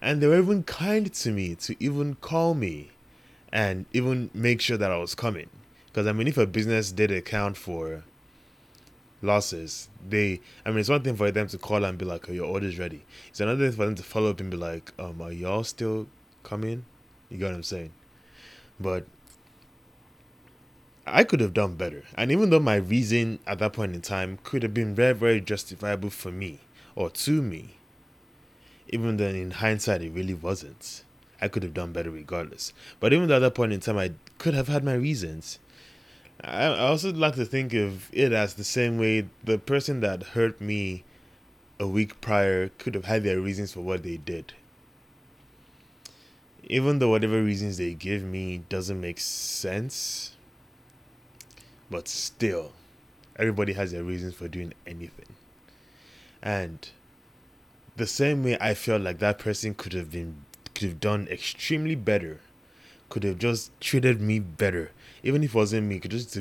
And 0.00 0.22
they 0.22 0.28
were 0.28 0.38
even 0.38 0.62
kind 0.62 1.12
to 1.12 1.30
me 1.30 1.54
to 1.56 1.76
even 1.78 2.14
call 2.14 2.54
me 2.54 2.92
and 3.52 3.84
even 3.92 4.30
make 4.32 4.62
sure 4.62 4.78
that 4.78 4.90
I 4.90 4.96
was 4.96 5.14
coming. 5.14 5.50
Because 5.88 6.06
I 6.06 6.12
mean, 6.12 6.26
if 6.26 6.38
a 6.38 6.46
business 6.46 6.90
did 6.90 7.10
account 7.10 7.58
for 7.58 8.04
losses, 9.22 9.88
they 10.08 10.40
I 10.64 10.70
mean, 10.70 10.78
it's 10.78 10.88
one 10.88 11.02
thing 11.02 11.16
for 11.16 11.30
them 11.30 11.48
to 11.48 11.58
call 11.58 11.84
and 11.84 11.98
be 11.98 12.04
like, 12.04 12.28
"Oh, 12.28 12.32
your 12.32 12.46
order's 12.46 12.78
ready." 12.78 13.04
It's 13.28 13.40
another 13.40 13.68
thing 13.68 13.76
for 13.76 13.84
them 13.86 13.94
to 13.96 14.02
follow 14.02 14.30
up 14.30 14.40
and 14.40 14.50
be 14.50 14.56
like, 14.56 14.92
"Um, 14.98 15.20
are 15.20 15.32
y'all 15.32 15.64
still 15.64 16.06
coming?" 16.42 16.84
You 17.28 17.38
get 17.38 17.46
what 17.46 17.54
I'm 17.54 17.62
saying? 17.62 17.92
But 18.80 19.06
I 21.06 21.24
could 21.24 21.40
have 21.40 21.54
done 21.54 21.74
better, 21.74 22.04
and 22.16 22.30
even 22.30 22.50
though 22.50 22.60
my 22.60 22.76
reason 22.76 23.38
at 23.46 23.58
that 23.60 23.72
point 23.72 23.94
in 23.94 24.02
time 24.02 24.38
could 24.42 24.62
have 24.62 24.74
been 24.74 24.94
very, 24.94 25.14
very 25.14 25.40
justifiable 25.40 26.10
for 26.10 26.30
me 26.30 26.60
or 26.94 27.10
to 27.10 27.42
me, 27.42 27.76
even 28.88 29.16
then 29.16 29.34
in 29.34 29.52
hindsight 29.52 30.02
it 30.02 30.12
really 30.12 30.34
wasn't. 30.34 31.04
I 31.40 31.48
could 31.48 31.62
have 31.62 31.74
done 31.74 31.92
better 31.92 32.10
regardless. 32.10 32.72
But 33.00 33.12
even 33.12 33.30
at 33.30 33.38
that 33.38 33.54
point 33.54 33.72
in 33.72 33.80
time, 33.80 33.96
I 33.96 34.12
could 34.38 34.54
have 34.54 34.68
had 34.68 34.84
my 34.84 34.94
reasons. 34.94 35.58
I, 36.42 36.66
also 36.66 37.12
like 37.12 37.34
to 37.34 37.44
think 37.44 37.74
of 37.74 38.08
it 38.12 38.32
as 38.32 38.54
the 38.54 38.64
same 38.64 38.98
way 38.98 39.28
the 39.42 39.58
person 39.58 40.00
that 40.00 40.22
hurt 40.22 40.60
me 40.60 41.04
a 41.80 41.86
week 41.86 42.20
prior 42.20 42.68
could 42.78 42.94
have 42.94 43.06
had 43.06 43.24
their 43.24 43.40
reasons 43.40 43.72
for 43.72 43.80
what 43.80 44.02
they 44.02 44.16
did. 44.16 44.52
Even 46.64 46.98
though 46.98 47.10
whatever 47.10 47.42
reasons 47.42 47.78
they 47.78 47.94
give 47.94 48.22
me 48.22 48.62
doesn't 48.68 49.00
make 49.00 49.18
sense, 49.18 50.36
but 51.90 52.06
still, 52.08 52.72
everybody 53.36 53.72
has 53.72 53.92
their 53.92 54.04
reasons 54.04 54.34
for 54.34 54.48
doing 54.48 54.74
anything. 54.86 55.34
And 56.42 56.88
the 57.96 58.06
same 58.06 58.44
way 58.44 58.56
I 58.60 58.74
felt 58.74 59.02
like 59.02 59.18
that 59.18 59.38
person 59.38 59.74
could 59.74 59.92
have 59.92 60.12
been 60.12 60.44
could 60.74 60.88
have 60.88 61.00
done 61.00 61.26
extremely 61.28 61.96
better, 61.96 62.40
could 63.08 63.24
have 63.24 63.38
just 63.38 63.72
treated 63.80 64.20
me 64.20 64.38
better, 64.38 64.92
even 65.22 65.42
if 65.42 65.50
it 65.50 65.56
wasn't 65.56 65.86
me, 65.86 65.98
could 66.00 66.10
just 66.10 66.36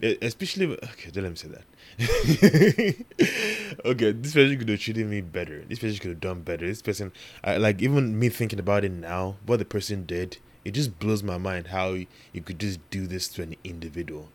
especially 0.00 0.66
okay, 0.66 1.10
don't 1.10 1.24
let 1.24 1.30
me 1.30 1.36
say 1.36 1.48
that. 1.48 1.64
okay, 3.84 4.12
this 4.12 4.34
person 4.34 4.58
could 4.58 4.68
have 4.68 4.80
treated 4.80 5.06
me 5.06 5.20
better. 5.20 5.64
This 5.68 5.80
person 5.80 5.98
could 5.98 6.10
have 6.10 6.20
done 6.20 6.42
better. 6.42 6.66
This 6.66 6.82
person, 6.82 7.12
I, 7.42 7.56
like 7.56 7.82
even 7.82 8.18
me 8.18 8.28
thinking 8.28 8.60
about 8.60 8.84
it 8.84 8.92
now, 8.92 9.36
what 9.46 9.58
the 9.58 9.64
person 9.64 10.06
did, 10.06 10.38
it 10.64 10.72
just 10.72 10.98
blows 10.98 11.22
my 11.22 11.38
mind 11.38 11.68
how 11.68 11.94
you 12.32 12.42
could 12.44 12.58
just 12.58 12.78
do 12.90 13.06
this 13.06 13.28
to 13.28 13.42
an 13.42 13.56
individual, 13.64 14.28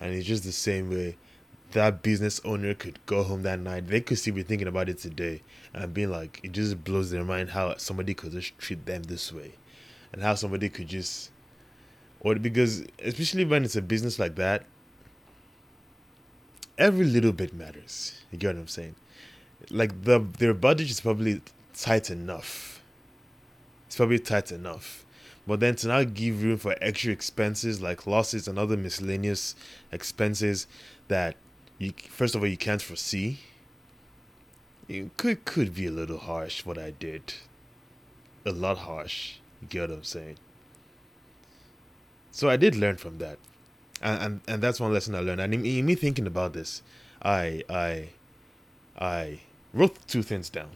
and 0.00 0.14
it's 0.14 0.26
just 0.26 0.44
the 0.44 0.52
same 0.52 0.90
way 0.90 1.16
that 1.72 2.02
business 2.02 2.40
owner 2.44 2.72
could 2.72 3.04
go 3.04 3.24
home 3.24 3.42
that 3.42 3.58
night. 3.58 3.88
They 3.88 4.00
could 4.00 4.18
still 4.18 4.34
be 4.34 4.44
thinking 4.44 4.68
about 4.68 4.88
it 4.88 4.98
today 4.98 5.42
and 5.72 5.92
being 5.92 6.10
like, 6.10 6.38
it 6.44 6.52
just 6.52 6.84
blows 6.84 7.10
their 7.10 7.24
mind 7.24 7.50
how 7.50 7.76
somebody 7.78 8.14
could 8.14 8.30
just 8.30 8.56
treat 8.58 8.86
them 8.86 9.02
this 9.02 9.32
way, 9.32 9.54
and 10.12 10.22
how 10.22 10.34
somebody 10.36 10.68
could 10.68 10.86
just, 10.88 11.30
or 12.24 12.34
because 12.36 12.84
especially 13.04 13.44
when 13.44 13.64
it's 13.64 13.76
a 13.76 13.82
business 13.82 14.18
like 14.18 14.34
that, 14.36 14.64
every 16.78 17.04
little 17.04 17.32
bit 17.32 17.54
matters. 17.54 18.20
You 18.32 18.38
get 18.38 18.54
what 18.54 18.62
I'm 18.62 18.68
saying? 18.68 18.94
Like 19.70 20.04
the 20.04 20.26
their 20.38 20.54
budget 20.54 20.90
is 20.90 21.00
probably 21.00 21.42
tight 21.74 22.10
enough. 22.10 22.82
It's 23.86 23.96
probably 23.96 24.18
tight 24.18 24.50
enough. 24.50 25.04
But 25.46 25.60
then 25.60 25.76
to 25.76 25.88
now 25.88 26.04
give 26.04 26.42
room 26.42 26.56
for 26.56 26.74
extra 26.80 27.12
expenses 27.12 27.82
like 27.82 28.06
losses 28.06 28.48
and 28.48 28.58
other 28.58 28.78
miscellaneous 28.78 29.54
expenses 29.92 30.66
that 31.08 31.36
you 31.78 31.92
first 32.08 32.34
of 32.34 32.40
all 32.40 32.48
you 32.48 32.56
can't 32.56 32.82
foresee. 32.82 33.40
It 34.88 35.16
could 35.18 35.44
could 35.44 35.74
be 35.74 35.86
a 35.86 35.90
little 35.90 36.18
harsh 36.18 36.64
what 36.64 36.78
I 36.78 36.90
did. 36.90 37.34
A 38.46 38.52
lot 38.52 38.78
harsh. 38.78 39.36
You 39.60 39.68
get 39.68 39.90
what 39.90 39.98
I'm 39.98 40.04
saying? 40.04 40.36
So 42.34 42.50
I 42.50 42.56
did 42.56 42.74
learn 42.74 42.96
from 42.96 43.18
that. 43.18 43.38
And 44.02 44.22
and, 44.22 44.40
and 44.48 44.62
that's 44.62 44.80
one 44.80 44.92
lesson 44.92 45.14
I 45.14 45.20
learned. 45.20 45.40
And 45.40 45.54
in, 45.54 45.64
in 45.64 45.86
me 45.86 45.94
thinking 45.94 46.26
about 46.26 46.52
this, 46.52 46.82
I 47.22 47.62
I 47.70 48.08
I 48.98 49.40
wrote 49.72 49.96
two 50.08 50.22
things 50.22 50.50
down. 50.50 50.70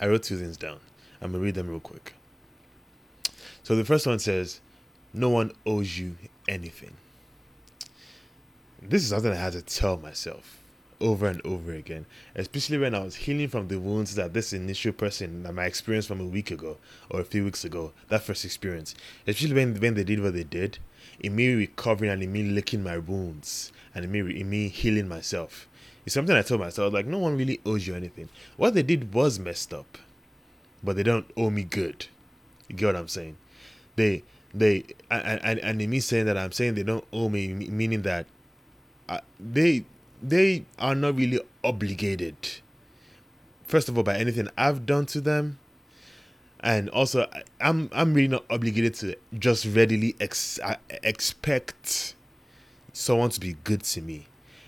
I 0.00 0.06
wrote 0.06 0.22
two 0.22 0.38
things 0.38 0.56
down. 0.56 0.78
I'm 1.20 1.32
gonna 1.32 1.44
read 1.44 1.54
them 1.54 1.68
real 1.68 1.80
quick. 1.80 2.14
So 3.62 3.76
the 3.76 3.84
first 3.84 4.06
one 4.06 4.18
says, 4.18 4.60
No 5.12 5.28
one 5.28 5.52
owes 5.64 5.98
you 5.98 6.16
anything 6.48 6.96
this 8.88 9.02
is 9.02 9.10
something 9.10 9.30
I 9.30 9.36
had 9.36 9.52
to 9.52 9.62
tell 9.62 9.96
myself 9.96 10.58
over 11.02 11.26
and 11.26 11.44
over 11.44 11.72
again, 11.72 12.06
especially 12.34 12.78
when 12.78 12.94
I 12.94 13.00
was 13.00 13.16
healing 13.16 13.48
from 13.48 13.68
the 13.68 13.78
wounds 13.78 14.14
that 14.14 14.32
this 14.32 14.52
initial 14.52 14.92
person 14.92 15.42
that 15.42 15.52
my 15.52 15.64
experience 15.66 16.06
from 16.06 16.20
a 16.20 16.24
week 16.24 16.50
ago 16.50 16.78
or 17.10 17.20
a 17.20 17.24
few 17.24 17.44
weeks 17.44 17.64
ago, 17.64 17.92
that 18.08 18.22
first 18.22 18.44
experience, 18.44 18.94
especially 19.26 19.54
when 19.54 19.74
when 19.78 19.94
they 19.94 20.04
did 20.04 20.22
what 20.22 20.32
they 20.32 20.44
did, 20.44 20.78
in 21.20 21.36
me 21.36 21.52
recovering 21.52 22.10
and 22.10 22.22
in 22.22 22.32
me 22.32 22.44
licking 22.44 22.82
my 22.82 22.96
wounds 22.96 23.72
and 23.94 24.04
in 24.04 24.12
me 24.12 24.40
in 24.40 24.48
me 24.48 24.68
healing 24.68 25.08
myself. 25.08 25.68
It's 26.06 26.14
something 26.14 26.34
I 26.34 26.42
told 26.42 26.60
myself 26.60 26.92
like 26.92 27.06
no 27.06 27.18
one 27.18 27.36
really 27.36 27.60
owes 27.66 27.86
you 27.86 27.94
anything. 27.94 28.28
What 28.56 28.74
they 28.74 28.82
did 28.82 29.12
was 29.12 29.38
messed 29.38 29.74
up, 29.74 29.98
but 30.82 30.96
they 30.96 31.02
don't 31.02 31.30
owe 31.36 31.50
me 31.50 31.64
good. 31.64 32.06
You 32.68 32.76
get 32.76 32.86
what 32.86 32.96
I'm 32.96 33.08
saying? 33.08 33.36
They 33.96 34.22
they 34.54 34.84
and 35.10 35.40
and, 35.42 35.58
and 35.58 35.82
in 35.82 35.90
me 35.90 36.00
saying 36.00 36.26
that 36.26 36.38
I'm 36.38 36.52
saying 36.52 36.74
they 36.74 36.82
don't 36.82 37.04
owe 37.12 37.28
me, 37.28 37.48
meaning 37.48 38.02
that 38.02 38.26
uh, 39.08 39.20
they 39.38 39.84
they 40.22 40.64
are 40.78 40.94
not 40.94 41.16
really 41.16 41.40
obligated. 41.64 42.36
First 43.64 43.88
of 43.88 43.96
all, 43.96 44.04
by 44.04 44.16
anything 44.16 44.48
I've 44.56 44.86
done 44.86 45.06
to 45.06 45.20
them, 45.20 45.58
and 46.60 46.88
also 46.90 47.28
I'm 47.60 47.88
I'm 47.92 48.14
really 48.14 48.28
not 48.28 48.44
obligated 48.48 48.94
to 48.94 49.16
just 49.38 49.66
readily 49.66 50.14
ex- 50.20 50.60
expect 51.02 52.14
someone 52.92 53.30
to 53.30 53.40
be 53.40 53.56
good 53.64 53.82
to 53.82 54.00
me. 54.00 54.26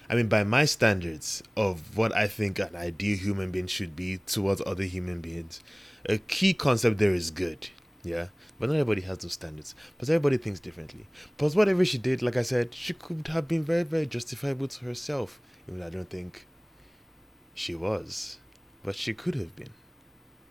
I 0.08 0.14
mean, 0.16 0.28
by 0.28 0.44
my 0.44 0.64
standards 0.64 1.42
of 1.56 1.96
what 1.96 2.14
I 2.14 2.26
think 2.26 2.58
an 2.58 2.76
ideal 2.76 3.16
human 3.16 3.50
being 3.50 3.66
should 3.66 3.96
be 3.96 4.18
towards 4.26 4.62
other 4.66 4.82
human 4.84 5.20
beings, 5.20 5.60
a 6.06 6.18
key 6.18 6.52
concept 6.52 6.98
there 6.98 7.14
is 7.14 7.30
good. 7.30 7.68
Yeah. 8.04 8.28
But 8.60 8.68
not 8.68 8.74
everybody 8.76 9.00
has 9.02 9.18
those 9.18 9.32
standards. 9.32 9.74
But 9.98 10.08
everybody 10.08 10.36
thinks 10.36 10.60
differently. 10.60 11.06
But 11.38 11.54
whatever 11.54 11.84
she 11.84 11.98
did, 11.98 12.22
like 12.22 12.36
I 12.36 12.42
said, 12.42 12.74
she 12.74 12.92
could 12.92 13.28
have 13.28 13.48
been 13.48 13.64
very, 13.64 13.82
very 13.82 14.06
justifiable 14.06 14.68
to 14.68 14.84
herself. 14.84 15.40
Even 15.68 15.82
I 15.82 15.90
don't 15.90 16.10
think 16.10 16.46
she 17.54 17.74
was. 17.74 18.38
But 18.82 18.94
she 18.94 19.14
could 19.14 19.34
have 19.34 19.56
been. 19.56 19.70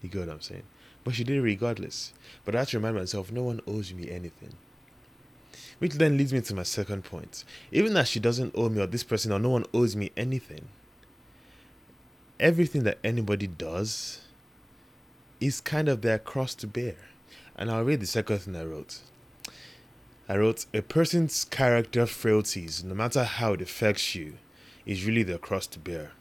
You 0.02 0.10
get 0.10 0.22
what 0.22 0.30
I'm 0.30 0.42
saying? 0.42 0.64
But 1.04 1.16
she 1.16 1.24
did 1.24 1.38
it 1.38 1.42
regardless. 1.42 2.14
But 2.44 2.56
I 2.56 2.60
have 2.60 2.70
to 2.70 2.78
remind 2.78 2.96
myself 2.96 3.32
no 3.32 3.44
one 3.44 3.62
owes 3.68 3.94
me 3.94 4.10
anything. 4.10 4.54
Which 5.80 5.94
then 5.94 6.18
leads 6.18 6.34
me 6.34 6.42
to 6.42 6.56
my 6.56 6.64
second 6.64 7.04
point. 7.04 7.44
Even 7.72 7.94
that 7.94 8.08
she 8.08 8.20
doesn't 8.20 8.54
owe 8.56 8.70
me 8.70 8.82
or 8.82 8.88
this 8.88 9.04
person 9.04 9.32
or 9.32 9.40
no 9.40 9.50
one 9.50 9.66
owes 9.74 9.96
me 9.96 10.12
anything, 10.18 10.68
everything 12.40 12.84
that 12.84 13.00
anybody 13.04 13.48
does 13.48 14.22
is 15.40 15.62
kind 15.62 15.90
of 15.90 16.02
their 16.02 16.20
cross 16.20 16.56
to 16.56 16.68
bear. 16.68 16.96
And 17.56 17.70
I'll 17.70 17.84
read 17.84 18.00
the 18.00 18.08
second 18.08 18.40
thing 18.40 18.56
I 18.56 18.64
wrote. 18.64 19.00
I 20.28 20.38
wrote, 20.38 20.66
A 20.74 20.82
person's 20.82 21.44
character 21.44 22.06
frailties, 22.06 22.84
no 22.84 22.96
matter 22.96 23.24
how 23.24 23.54
it 23.54 23.62
affects 23.62 24.16
you, 24.16 24.36
is 24.86 25.06
really 25.06 25.24
the 25.24 25.38
cross 25.38 25.68
to 25.68 25.80
bear. 25.80 26.12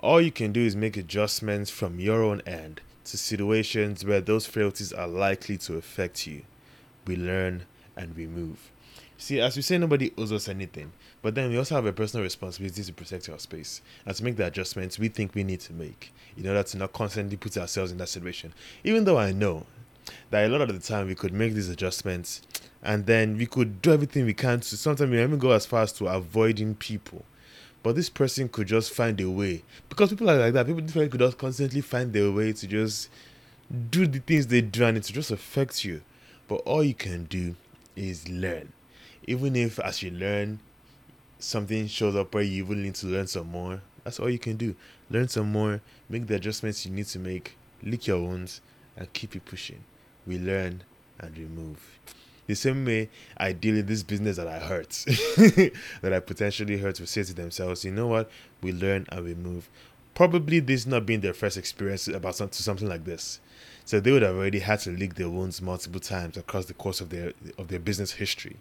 All 0.00 0.20
you 0.20 0.30
can 0.30 0.52
do 0.52 0.60
is 0.60 0.76
make 0.76 0.96
adjustments 0.96 1.70
from 1.70 1.98
your 1.98 2.22
own 2.22 2.42
end 2.46 2.80
to 3.04 3.16
situations 3.16 4.04
where 4.04 4.20
those 4.20 4.46
frailties 4.46 4.92
are 4.92 5.08
likely 5.08 5.56
to 5.58 5.76
affect 5.76 6.26
you. 6.26 6.42
We 7.06 7.16
learn 7.16 7.64
and 7.96 8.14
we 8.14 8.26
move. 8.26 8.70
See, 9.16 9.40
as 9.40 9.56
we 9.56 9.62
say, 9.62 9.78
nobody 9.78 10.12
owes 10.16 10.30
us 10.30 10.48
anything, 10.48 10.92
but 11.22 11.34
then 11.34 11.50
we 11.50 11.58
also 11.58 11.74
have 11.74 11.86
a 11.86 11.92
personal 11.92 12.22
responsibility 12.22 12.84
to 12.84 12.92
protect 12.92 13.28
our 13.28 13.38
space 13.40 13.82
and 14.06 14.14
to 14.14 14.22
make 14.22 14.36
the 14.36 14.46
adjustments 14.46 14.98
we 14.98 15.08
think 15.08 15.34
we 15.34 15.42
need 15.42 15.60
to 15.60 15.72
make 15.72 16.12
in 16.36 16.46
order 16.46 16.62
to 16.62 16.78
not 16.78 16.92
constantly 16.92 17.36
put 17.36 17.56
ourselves 17.56 17.90
in 17.90 17.98
that 17.98 18.08
situation. 18.08 18.52
Even 18.84 19.04
though 19.04 19.18
I 19.18 19.32
know 19.32 19.66
that 20.30 20.46
a 20.46 20.48
lot 20.48 20.60
of 20.60 20.68
the 20.68 20.86
time 20.86 21.06
we 21.06 21.14
could 21.14 21.32
make 21.32 21.54
these 21.54 21.68
adjustments 21.68 22.42
and 22.82 23.06
then 23.06 23.36
we 23.36 23.46
could 23.46 23.82
do 23.82 23.92
everything 23.92 24.24
we 24.24 24.34
can 24.34 24.60
to 24.60 24.76
sometimes 24.76 25.10
we 25.10 25.22
even 25.22 25.38
go 25.38 25.50
as 25.50 25.66
far 25.66 25.82
as 25.82 25.92
to 25.92 26.06
avoiding 26.06 26.74
people. 26.74 27.24
But 27.82 27.94
this 27.94 28.08
person 28.08 28.48
could 28.48 28.66
just 28.66 28.92
find 28.92 29.20
a 29.20 29.30
way. 29.30 29.62
Because 29.88 30.10
people 30.10 30.28
are 30.30 30.38
like 30.38 30.52
that 30.54 30.66
people 30.66 30.80
differently 30.80 31.10
could 31.10 31.20
just 31.20 31.38
constantly 31.38 31.80
find 31.80 32.12
their 32.12 32.30
way 32.30 32.52
to 32.52 32.66
just 32.66 33.08
do 33.90 34.06
the 34.06 34.18
things 34.18 34.46
they 34.46 34.60
do 34.60 34.84
and 34.84 34.96
it 34.96 35.04
to 35.04 35.12
just 35.12 35.30
affect 35.30 35.84
you. 35.84 36.02
But 36.46 36.56
all 36.56 36.82
you 36.82 36.94
can 36.94 37.24
do 37.24 37.56
is 37.96 38.28
learn. 38.28 38.72
Even 39.26 39.56
if 39.56 39.78
as 39.78 40.02
you 40.02 40.10
learn 40.10 40.60
something 41.38 41.86
shows 41.86 42.16
up 42.16 42.34
where 42.34 42.42
you 42.42 42.64
even 42.64 42.82
need 42.82 42.94
to 42.96 43.06
learn 43.06 43.26
some 43.26 43.48
more 43.48 43.80
that's 44.02 44.18
all 44.18 44.30
you 44.30 44.38
can 44.38 44.56
do. 44.56 44.74
Learn 45.10 45.28
some 45.28 45.52
more 45.52 45.80
make 46.08 46.26
the 46.26 46.34
adjustments 46.34 46.86
you 46.86 46.92
need 46.92 47.06
to 47.06 47.18
make 47.18 47.56
lick 47.82 48.06
your 48.06 48.20
wounds 48.20 48.60
and 48.96 49.12
keep 49.12 49.36
it 49.36 49.44
pushing 49.44 49.84
we 50.28 50.38
learn 50.38 50.82
and 51.18 51.36
we 51.36 51.46
move. 51.46 51.98
The 52.46 52.54
same 52.54 52.84
way, 52.84 53.10
I 53.36 53.52
deal 53.52 53.76
in 53.76 53.86
this 53.86 54.02
business 54.02 54.36
that 54.36 54.46
I 54.46 54.58
hurt, 54.58 54.90
that 56.02 56.12
I 56.12 56.20
potentially 56.20 56.78
hurt, 56.78 57.00
will 57.00 57.06
say 57.06 57.22
to 57.24 57.34
themselves, 57.34 57.84
you 57.84 57.90
know 57.90 58.06
what? 58.06 58.30
We 58.62 58.72
learn 58.72 59.06
and 59.10 59.24
we 59.24 59.34
move. 59.34 59.68
Probably 60.14 60.60
this 60.60 60.86
not 60.86 61.06
being 61.06 61.20
their 61.20 61.34
first 61.34 61.56
experience 61.56 62.08
about 62.08 62.36
some, 62.36 62.48
to 62.48 62.62
something 62.62 62.88
like 62.88 63.04
this. 63.04 63.40
So 63.84 64.00
they 64.00 64.12
would 64.12 64.22
have 64.22 64.36
already 64.36 64.60
had 64.60 64.80
to 64.80 64.90
lick 64.90 65.14
their 65.14 65.28
wounds 65.28 65.60
multiple 65.62 66.00
times 66.00 66.36
across 66.36 66.66
the 66.66 66.74
course 66.74 67.00
of 67.00 67.10
their 67.10 67.32
of 67.56 67.68
their 67.68 67.78
business 67.78 68.12
history. 68.12 68.56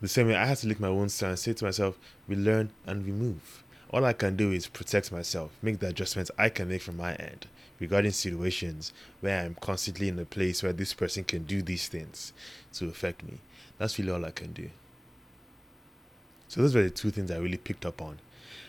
The 0.00 0.08
same 0.08 0.28
way 0.28 0.36
I 0.36 0.46
had 0.46 0.58
to 0.58 0.66
lick 0.66 0.80
my 0.80 0.90
wounds 0.90 1.22
and 1.22 1.38
say 1.38 1.54
to 1.54 1.64
myself, 1.64 1.98
we 2.26 2.36
learn 2.36 2.70
and 2.86 3.04
we 3.04 3.12
move. 3.12 3.64
All 3.90 4.04
I 4.04 4.12
can 4.12 4.36
do 4.36 4.52
is 4.52 4.66
protect 4.66 5.12
myself, 5.12 5.52
make 5.62 5.78
the 5.78 5.88
adjustments 5.88 6.30
I 6.38 6.50
can 6.50 6.68
make 6.68 6.82
from 6.82 6.96
my 6.96 7.14
end 7.14 7.46
regarding 7.80 8.10
situations 8.10 8.92
where 9.20 9.44
I'm 9.44 9.56
constantly 9.60 10.08
in 10.08 10.18
a 10.18 10.24
place 10.24 10.62
where 10.62 10.72
this 10.72 10.94
person 10.94 11.24
can 11.24 11.44
do 11.44 11.62
these 11.62 11.88
things 11.88 12.32
to 12.74 12.88
affect 12.88 13.22
me. 13.24 13.38
That's 13.78 13.98
really 13.98 14.10
all 14.10 14.24
I 14.24 14.30
can 14.30 14.52
do. 14.52 14.70
So 16.48 16.62
those 16.62 16.74
were 16.74 16.82
the 16.82 16.90
two 16.90 17.10
things 17.10 17.30
I 17.30 17.36
really 17.36 17.58
picked 17.58 17.86
up 17.86 18.00
on. 18.00 18.18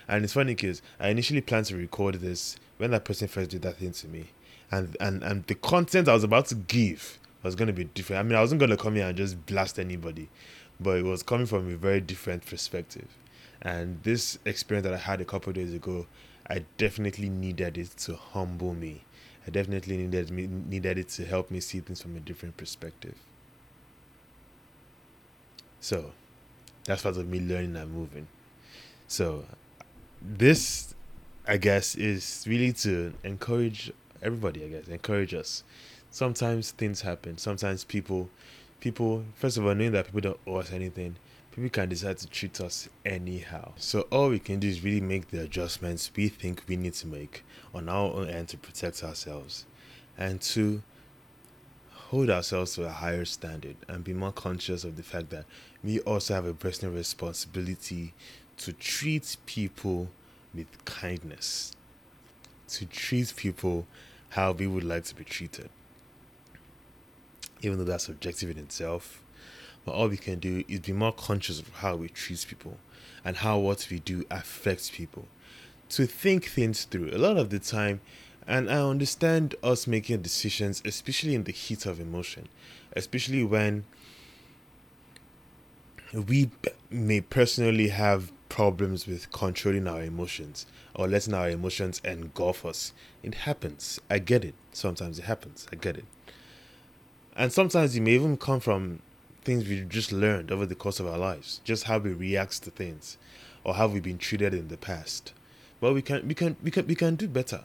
And 0.08 0.24
it's 0.24 0.34
funny 0.34 0.56
because 0.56 0.82
I 1.00 1.10
initially 1.10 1.42
planned 1.42 1.68
to 1.68 1.78
record 1.78 2.16
this 2.16 2.58
when 2.78 2.92
that 2.92 3.06
person 3.06 3.28
first 3.28 3.52
did 3.52 3.62
that 3.62 3.78
thing 3.78 3.92
to 3.94 4.08
me. 4.08 4.26
And 4.72 4.96
and, 5.00 5.24
and 5.24 5.46
the 5.48 5.56
content 5.56 6.08
I 6.08 6.14
was 6.14 6.24
about 6.24 6.48
to 6.48 6.56
give 6.56 7.18
was 7.44 7.56
gonna 7.56 7.74
be 7.74 7.86
different. 7.86 8.20
I 8.20 8.24
mean 8.24 8.36
I 8.36 8.42
wasn't 8.42 8.60
gonna 8.60 8.78
come 8.78 8.96
here 8.96 9.08
and 9.08 9.18
just 9.18 9.46
blast 9.46 9.80
anybody, 9.80 10.30
but 10.80 10.98
it 10.98 11.06
was 11.06 11.24
coming 11.24 11.46
from 11.46 11.72
a 11.72 11.78
very 11.78 12.02
different 12.02 12.46
perspective. 12.46 13.08
And 13.62 14.02
this 14.04 14.40
experience 14.46 14.86
that 14.86 14.94
I 14.94 14.98
had 14.98 15.22
a 15.22 15.26
couple 15.26 15.52
days 15.54 15.74
ago, 15.74 16.08
I 16.50 16.66
definitely 16.78 17.30
needed 17.30 17.78
it 17.78 17.92
to 18.00 18.16
humble 18.16 18.74
me. 18.74 19.04
I 19.46 19.52
definitely 19.52 19.98
needed 19.98 20.32
me 20.32 20.48
needed 20.48 20.98
it 20.98 21.10
to 21.10 21.26
help 21.26 21.52
me 21.52 21.60
see 21.60 21.80
things 21.80 22.02
from 22.02 22.16
a 22.16 22.20
different 22.20 22.58
perspective. 22.58 23.16
So, 25.80 26.12
that's 26.84 27.04
part 27.04 27.18
of 27.18 27.28
me 27.28 27.40
learning 27.40 27.76
and 27.76 27.92
moving. 27.94 28.28
So, 29.08 29.46
this, 30.22 30.94
I 31.48 31.58
guess, 31.58 31.96
is 31.96 32.46
really 32.48 32.74
to 32.74 33.14
encourage 33.24 33.92
everybody. 34.22 34.66
I 34.66 34.68
guess 34.68 34.88
encourage 34.88 35.34
us. 35.34 35.64
Sometimes 36.12 36.72
things 36.72 37.02
happen. 37.02 37.38
Sometimes 37.38 37.84
people, 37.84 38.30
people. 38.80 39.24
First 39.36 39.58
of 39.58 39.66
all, 39.66 39.76
knowing 39.76 39.92
that 39.94 40.06
people 40.06 40.22
don't 40.22 40.40
owe 40.48 40.58
us 40.58 40.74
anything, 40.74 41.16
people 41.60 41.82
can 41.82 41.90
decide 41.90 42.18
to 42.18 42.28
treat 42.28 42.62
us 42.62 42.88
anyhow. 43.06 43.74
So 43.76 44.02
all 44.12 44.30
we 44.30 44.40
can 44.40 44.60
do 44.60 44.68
is 44.70 44.82
really 44.82 45.02
make 45.02 45.30
the 45.30 45.42
adjustments 45.42 46.10
we 46.16 46.30
think 46.30 46.64
we 46.68 46.78
need 46.78 46.94
to 46.94 47.08
make 47.08 47.44
on 47.74 47.90
our 47.90 48.14
own 48.14 48.30
end 48.30 48.48
to 48.50 48.58
protect 48.58 49.04
ourselves, 49.04 49.66
and 50.18 50.40
to 50.42 50.82
hold 51.92 52.30
ourselves 52.30 52.76
to 52.76 52.86
a 52.86 52.90
higher 52.90 53.26
standard 53.26 53.76
and 53.88 54.04
be 54.04 54.14
more 54.14 54.32
conscious 54.32 54.84
of 54.84 54.96
the 54.96 55.04
fact 55.04 55.30
that 55.32 55.46
we 55.84 56.00
also 56.02 56.34
have 56.34 56.46
a 56.46 56.54
personal 56.54 56.94
responsibility 56.94 58.14
to 58.58 58.72
treat 58.74 59.36
people 59.46 60.10
with 60.54 60.86
kindness, 60.86 61.76
to 62.70 62.86
treat 62.86 63.34
people 63.36 63.86
how 64.30 64.54
we 64.54 64.66
would 64.66 64.84
like 64.84 65.04
to 65.04 65.16
be 65.16 65.26
treated. 65.26 65.70
Even 67.62 67.78
though 67.78 67.84
that's 67.84 68.06
subjective 68.06 68.50
in 68.50 68.58
itself, 68.58 69.22
but 69.86 69.94
all 69.94 70.08
we 70.08 70.18
can 70.18 70.40
do 70.40 70.64
is 70.68 70.82
be 70.82 70.94
more 70.94 71.12
conscious 71.12 71.60
of 71.60 71.70
how 71.76 71.96
we 71.96 72.10
treat 72.10 72.46
people 72.48 72.78
and 73.24 73.38
how 73.38 73.58
what 73.58 73.88
we 73.90 74.00
do 74.00 74.26
affects 74.30 74.90
people. 74.90 75.28
To 75.90 76.06
think 76.06 76.46
things 76.46 76.84
through. 76.86 77.10
A 77.12 77.18
lot 77.18 77.38
of 77.38 77.50
the 77.50 77.60
time, 77.60 78.02
and 78.46 78.70
I 78.70 78.82
understand 78.82 79.56
us 79.64 79.88
making 79.88 80.22
decisions, 80.22 80.82
especially 80.86 81.36
in 81.36 81.44
the 81.44 81.52
heat 81.52 81.86
of 81.86 82.00
emotion, 82.00 82.48
especially 82.96 83.44
when 83.44 83.86
we 86.14 86.50
may 86.90 87.22
personally 87.22 87.90
have 87.90 88.32
problems 88.50 89.06
with 89.08 89.32
controlling 89.32 89.88
our 89.88 90.04
emotions 90.04 90.66
or 90.96 91.08
letting 91.08 91.34
our 91.34 91.50
emotions 91.50 92.02
engulf 92.04 92.66
us. 92.66 92.94
It 93.24 93.36
happens. 93.36 94.00
I 94.10 94.20
get 94.20 94.44
it. 94.44 94.56
Sometimes 94.74 95.20
it 95.20 95.26
happens. 95.26 95.68
I 95.72 95.76
get 95.76 95.98
it. 95.98 96.06
And 97.36 97.54
sometimes 97.54 97.96
it 97.96 98.02
may 98.02 98.14
even 98.14 98.38
come 98.38 98.60
from 98.60 99.00
things 99.44 99.68
we've 99.68 99.90
just 99.90 100.12
learned 100.12 100.52
over 100.52 100.66
the 100.66 100.76
course 100.76 101.00
of 101.00 101.08
our 101.08 101.18
lives, 101.18 101.62
just 101.64 101.86
how 101.86 101.98
we 101.98 102.12
react 102.14 102.64
to 102.64 102.72
things 102.72 103.18
or 103.64 103.76
how 103.76 103.88
we've 103.88 104.04
been 104.04 104.18
treated 104.18 104.54
in 104.54 104.68
the 104.68 104.78
past. 104.78 105.34
But 105.82 105.94
we 105.94 106.02
can 106.02 106.28
we 106.28 106.34
can 106.34 106.58
we 106.62 106.72
can 106.72 106.88
we 106.88 106.96
can 106.96 107.16
do 107.16 107.28
better. 107.28 107.64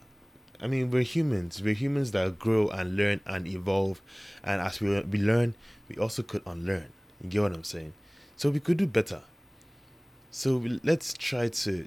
I 0.61 0.67
mean, 0.67 0.91
we're 0.91 1.03
humans. 1.03 1.63
We're 1.63 1.75
humans 1.75 2.13
that 2.13 2.39
grow 2.39 2.69
and 2.69 2.97
learn 2.97 3.21
and 3.27 3.47
evolve, 3.47 4.01
and 4.43 4.61
as 4.61 4.81
we 4.81 5.01
we 5.01 5.19
learn, 5.19 5.55
we 5.89 5.97
also 5.97 6.23
could 6.23 6.43
unlearn. 6.47 6.87
You 7.23 7.31
get 7.31 7.43
what 7.43 7.53
I'm 7.53 7.65
saying? 7.65 7.93
So 8.37 8.51
we 8.51 8.61
could 8.61 8.77
do 8.77 8.87
better. 8.87 9.23
So 10.31 10.63
let's 10.83 11.15
try 11.15 11.49
to 11.49 11.87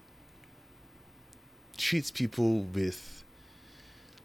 treat 1.78 2.12
people 2.13 2.62
with. 2.62 3.23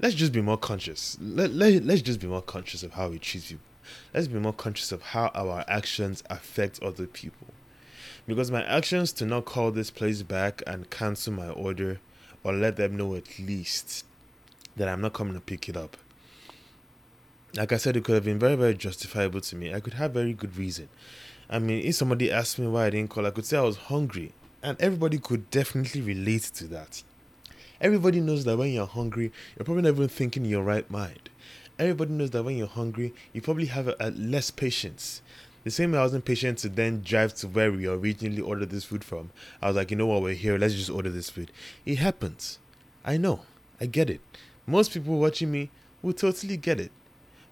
Let's 0.00 0.14
just 0.14 0.32
be 0.32 0.40
more 0.40 0.56
conscious. 0.56 1.16
Let, 1.20 1.52
let, 1.52 1.84
let's 1.84 2.02
just 2.02 2.18
be 2.20 2.26
more 2.26 2.42
conscious 2.42 2.82
of 2.82 2.92
how 2.92 3.08
we 3.08 3.18
treat 3.18 3.44
people. 3.44 3.71
Let's 4.12 4.28
be 4.28 4.38
more 4.38 4.52
conscious 4.52 4.92
of 4.92 5.02
how 5.02 5.30
our 5.34 5.64
actions 5.68 6.22
affect 6.30 6.82
other 6.82 7.06
people. 7.06 7.48
Because 8.26 8.50
my 8.50 8.64
actions 8.64 9.12
to 9.14 9.26
not 9.26 9.44
call 9.44 9.70
this 9.70 9.90
place 9.90 10.22
back 10.22 10.62
and 10.66 10.90
cancel 10.90 11.32
my 11.32 11.48
order 11.48 11.98
or 12.44 12.52
let 12.52 12.76
them 12.76 12.96
know 12.96 13.14
at 13.14 13.38
least 13.38 14.04
that 14.76 14.88
I'm 14.88 15.00
not 15.00 15.12
coming 15.12 15.34
to 15.34 15.40
pick 15.40 15.68
it 15.68 15.76
up. 15.76 15.96
Like 17.54 17.72
I 17.72 17.76
said, 17.76 17.96
it 17.96 18.04
could 18.04 18.14
have 18.14 18.24
been 18.24 18.38
very, 18.38 18.56
very 18.56 18.74
justifiable 18.74 19.40
to 19.42 19.56
me. 19.56 19.74
I 19.74 19.80
could 19.80 19.94
have 19.94 20.12
very 20.12 20.32
good 20.32 20.56
reason. 20.56 20.88
I 21.50 21.58
mean, 21.58 21.84
if 21.84 21.96
somebody 21.96 22.30
asked 22.30 22.58
me 22.58 22.66
why 22.66 22.86
I 22.86 22.90
didn't 22.90 23.10
call, 23.10 23.26
I 23.26 23.30
could 23.30 23.44
say 23.44 23.58
I 23.58 23.62
was 23.62 23.76
hungry. 23.76 24.32
And 24.62 24.80
everybody 24.80 25.18
could 25.18 25.50
definitely 25.50 26.00
relate 26.00 26.44
to 26.54 26.64
that. 26.68 27.02
Everybody 27.80 28.20
knows 28.20 28.44
that 28.44 28.56
when 28.56 28.72
you're 28.72 28.86
hungry, 28.86 29.32
you're 29.56 29.64
probably 29.64 29.82
not 29.82 29.90
even 29.90 30.08
thinking 30.08 30.44
in 30.44 30.50
your 30.50 30.62
right 30.62 30.88
mind. 30.88 31.28
Everybody 31.78 32.12
knows 32.12 32.30
that 32.30 32.44
when 32.44 32.56
you're 32.56 32.66
hungry, 32.66 33.14
you 33.32 33.40
probably 33.40 33.66
have 33.66 33.88
a, 33.88 33.96
a 33.98 34.10
less 34.10 34.50
patience. 34.50 35.22
The 35.64 35.70
same 35.70 35.92
way 35.92 35.98
I 35.98 36.02
wasn't 36.02 36.24
patient 36.24 36.58
to 36.58 36.68
then 36.68 37.02
drive 37.02 37.34
to 37.36 37.48
where 37.48 37.70
we 37.70 37.86
originally 37.86 38.42
ordered 38.42 38.70
this 38.70 38.84
food 38.84 39.04
from. 39.04 39.30
I 39.60 39.68
was 39.68 39.76
like, 39.76 39.90
you 39.90 39.96
know 39.96 40.06
what, 40.06 40.22
we're 40.22 40.34
here, 40.34 40.58
let's 40.58 40.74
just 40.74 40.90
order 40.90 41.10
this 41.10 41.30
food. 41.30 41.52
It 41.86 41.98
happens. 41.98 42.58
I 43.04 43.16
know. 43.16 43.40
I 43.80 43.86
get 43.86 44.10
it. 44.10 44.20
Most 44.66 44.92
people 44.92 45.18
watching 45.18 45.50
me 45.50 45.70
will 46.02 46.12
totally 46.12 46.56
get 46.56 46.80
it. 46.80 46.90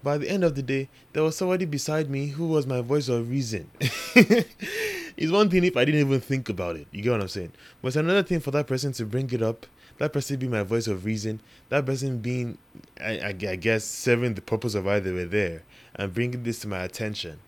By 0.03 0.17
the 0.19 0.31
end 0.31 0.45
of 0.45 0.55
the 0.55 0.63
day, 0.63 0.89
there 1.13 1.23
was 1.23 1.37
somebody 1.37 1.67
beside 1.67 2.09
me 2.09 2.29
who 2.29 2.49
was 2.49 2.67
my 2.67 2.81
voice 2.81 3.09
of 3.09 3.29
reason. 3.31 3.71
it's 3.81 5.31
one 5.31 5.51
thing 5.51 5.65
if 5.65 5.77
I 5.77 5.85
didn't 5.85 6.01
even 6.01 6.21
think 6.21 6.49
about 6.49 6.77
it. 6.77 6.87
You 6.91 7.03
get 7.03 7.13
what 7.13 7.21
I'm 7.21 7.29
saying? 7.29 7.53
But 7.83 7.89
it's 7.89 7.97
another 7.97 8.23
thing 8.23 8.41
for 8.41 8.51
that 8.53 8.67
person 8.67 8.93
to 8.93 9.05
bring 9.05 9.31
it 9.31 9.43
up, 9.43 9.67
that 10.01 10.15
person 10.15 10.39
being 10.39 10.51
my 10.51 10.63
voice 10.63 10.87
of 10.87 11.05
reason, 11.05 11.43
that 11.69 11.85
person 11.85 12.21
being, 12.21 12.57
I, 12.99 13.19
I, 13.19 13.29
I 13.29 13.57
guess, 13.57 13.85
serving 13.85 14.33
the 14.33 14.41
purpose 14.41 14.75
of 14.75 14.87
why 14.87 14.99
they 14.99 15.13
were 15.13 15.27
there 15.27 15.63
and 15.95 16.15
bringing 16.15 16.43
this 16.43 16.61
to 16.61 16.69
my 16.69 16.79
attention. 16.79 17.39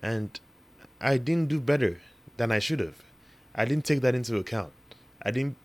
And 0.00 0.38
I 1.00 1.16
didn't 1.16 1.48
do 1.48 1.58
better 1.58 1.98
than 2.36 2.52
I 2.52 2.58
should 2.58 2.80
have. 2.80 3.02
I 3.54 3.64
didn't 3.64 3.86
take 3.86 4.02
that 4.02 4.14
into 4.14 4.36
account. 4.36 4.72
I 5.22 5.30
didn't 5.30 5.56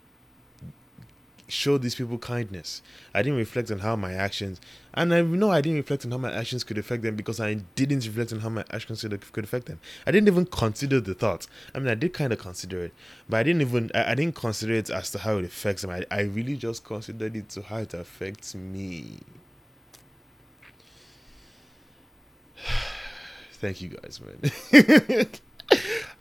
show 1.51 1.77
these 1.77 1.95
people 1.95 2.17
kindness. 2.17 2.81
I 3.13 3.21
didn't 3.21 3.37
reflect 3.37 3.69
on 3.71 3.79
how 3.79 3.95
my 3.95 4.13
actions, 4.13 4.61
and 4.93 5.13
I 5.13 5.21
know 5.21 5.51
I 5.51 5.61
didn't 5.61 5.77
reflect 5.77 6.05
on 6.05 6.11
how 6.11 6.17
my 6.17 6.31
actions 6.31 6.63
could 6.63 6.77
affect 6.77 7.03
them 7.03 7.15
because 7.15 7.39
I 7.39 7.55
didn't 7.75 8.05
reflect 8.05 8.31
on 8.33 8.39
how 8.39 8.49
my 8.49 8.63
actions 8.71 9.01
could 9.03 9.43
affect 9.43 9.65
them. 9.65 9.79
I 10.07 10.11
didn't 10.11 10.27
even 10.27 10.45
consider 10.45 10.99
the 10.99 11.13
thoughts. 11.13 11.47
I 11.75 11.79
mean, 11.79 11.89
I 11.89 11.95
did 11.95 12.13
kind 12.13 12.31
of 12.33 12.39
consider 12.39 12.85
it, 12.85 12.93
but 13.29 13.37
I 13.37 13.43
didn't 13.43 13.61
even, 13.61 13.91
I, 13.93 14.11
I 14.11 14.15
didn't 14.15 14.35
consider 14.35 14.73
it 14.73 14.89
as 14.89 15.11
to 15.11 15.19
how 15.19 15.37
it 15.37 15.45
affects 15.45 15.81
them. 15.81 15.91
I, 15.91 16.05
I 16.09 16.21
really 16.21 16.55
just 16.55 16.83
considered 16.83 17.35
it 17.35 17.49
to 17.49 17.61
how 17.61 17.77
it 17.79 17.93
affects 17.93 18.55
me. 18.55 19.19
Thank 23.53 23.81
you 23.81 23.89
guys, 23.89 24.19
man. 24.19 24.51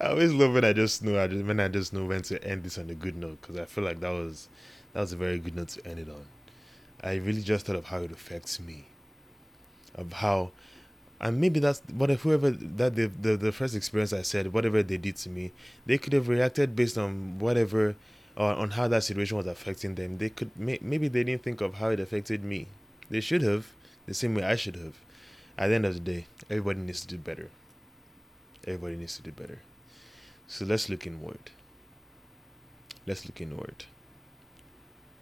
I 0.00 0.06
always 0.06 0.32
love 0.32 0.54
when 0.54 0.64
I 0.64 0.72
just 0.72 1.02
know 1.02 1.22
I 1.22 1.26
just 1.26 1.44
when 1.44 1.60
I 1.60 1.68
just 1.68 1.92
know 1.92 2.04
when 2.04 2.22
to 2.22 2.42
end 2.44 2.62
this 2.62 2.78
on 2.78 2.88
a 2.88 2.94
good 2.94 3.16
note 3.16 3.40
because 3.40 3.56
I 3.56 3.64
feel 3.64 3.84
like 3.84 4.00
that 4.00 4.10
was 4.10 4.48
that 4.92 5.00
was 5.00 5.12
a 5.12 5.16
very 5.16 5.38
good 5.38 5.56
note 5.56 5.68
to 5.68 5.86
end 5.86 5.98
it 5.98 6.08
on. 6.08 6.24
I 7.02 7.14
really 7.16 7.42
just 7.42 7.66
thought 7.66 7.76
of 7.76 7.86
how 7.86 7.98
it 7.98 8.12
affects 8.12 8.60
me, 8.60 8.86
of 9.94 10.12
how, 10.14 10.50
and 11.20 11.40
maybe 11.40 11.60
that's 11.60 11.82
what 11.92 12.10
if 12.10 12.22
whoever 12.22 12.50
that 12.50 12.94
the, 12.94 13.06
the 13.06 13.36
the 13.36 13.52
first 13.52 13.74
experience 13.74 14.12
I 14.12 14.22
said 14.22 14.52
whatever 14.52 14.82
they 14.82 14.96
did 14.98 15.16
to 15.16 15.30
me, 15.30 15.52
they 15.86 15.98
could 15.98 16.12
have 16.12 16.28
reacted 16.28 16.76
based 16.76 16.98
on 16.98 17.38
whatever, 17.38 17.96
or 18.36 18.52
on 18.52 18.70
how 18.70 18.88
that 18.88 19.04
situation 19.04 19.36
was 19.36 19.46
affecting 19.46 19.94
them. 19.94 20.18
They 20.18 20.30
could 20.30 20.50
may, 20.58 20.78
maybe 20.80 21.08
they 21.08 21.24
didn't 21.24 21.42
think 21.42 21.60
of 21.60 21.74
how 21.74 21.90
it 21.90 22.00
affected 22.00 22.44
me. 22.44 22.66
They 23.08 23.20
should 23.20 23.42
have, 23.42 23.66
the 24.06 24.14
same 24.14 24.34
way 24.34 24.44
I 24.44 24.56
should 24.56 24.76
have. 24.76 24.94
At 25.58 25.68
the 25.68 25.74
end 25.74 25.86
of 25.86 25.94
the 25.94 26.00
day, 26.00 26.26
everybody 26.48 26.80
needs 26.80 27.00
to 27.02 27.06
do 27.06 27.18
better. 27.18 27.50
Everybody 28.66 28.96
needs 28.96 29.16
to 29.16 29.22
do 29.22 29.32
better. 29.32 29.58
So 30.46 30.64
let's 30.64 30.88
look 30.88 31.06
inward. 31.06 31.50
Let's 33.06 33.26
look 33.26 33.40
inward 33.40 33.84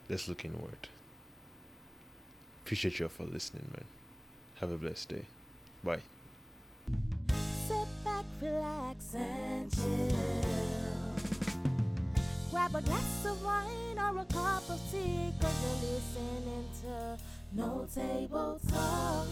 let's 0.08 0.28
look 0.28 0.44
inward. 0.44 0.88
Appreciate 2.64 2.98
you 2.98 3.06
all 3.06 3.10
for 3.10 3.24
listening, 3.24 3.64
man. 3.72 3.84
Have 4.60 4.70
a 4.70 4.76
blessed 4.76 5.08
day. 5.08 5.24
Bye. 5.84 6.00
Sit 7.66 7.86
back, 8.04 8.24
relax, 8.40 9.14
and 9.14 9.72
chill. 9.72 10.18
Grab 12.50 12.74
a 12.74 12.82
glass 12.82 13.24
of 13.26 13.42
wine 13.44 13.98
or 13.98 14.20
a 14.20 14.24
cup 14.24 14.68
of 14.68 14.80
tea, 14.90 15.32
cause 15.40 15.62
you're 15.62 15.92
listening 15.92 16.64
to 16.82 17.18
No 17.54 17.86
Table 17.94 18.60
Talk. 18.68 19.26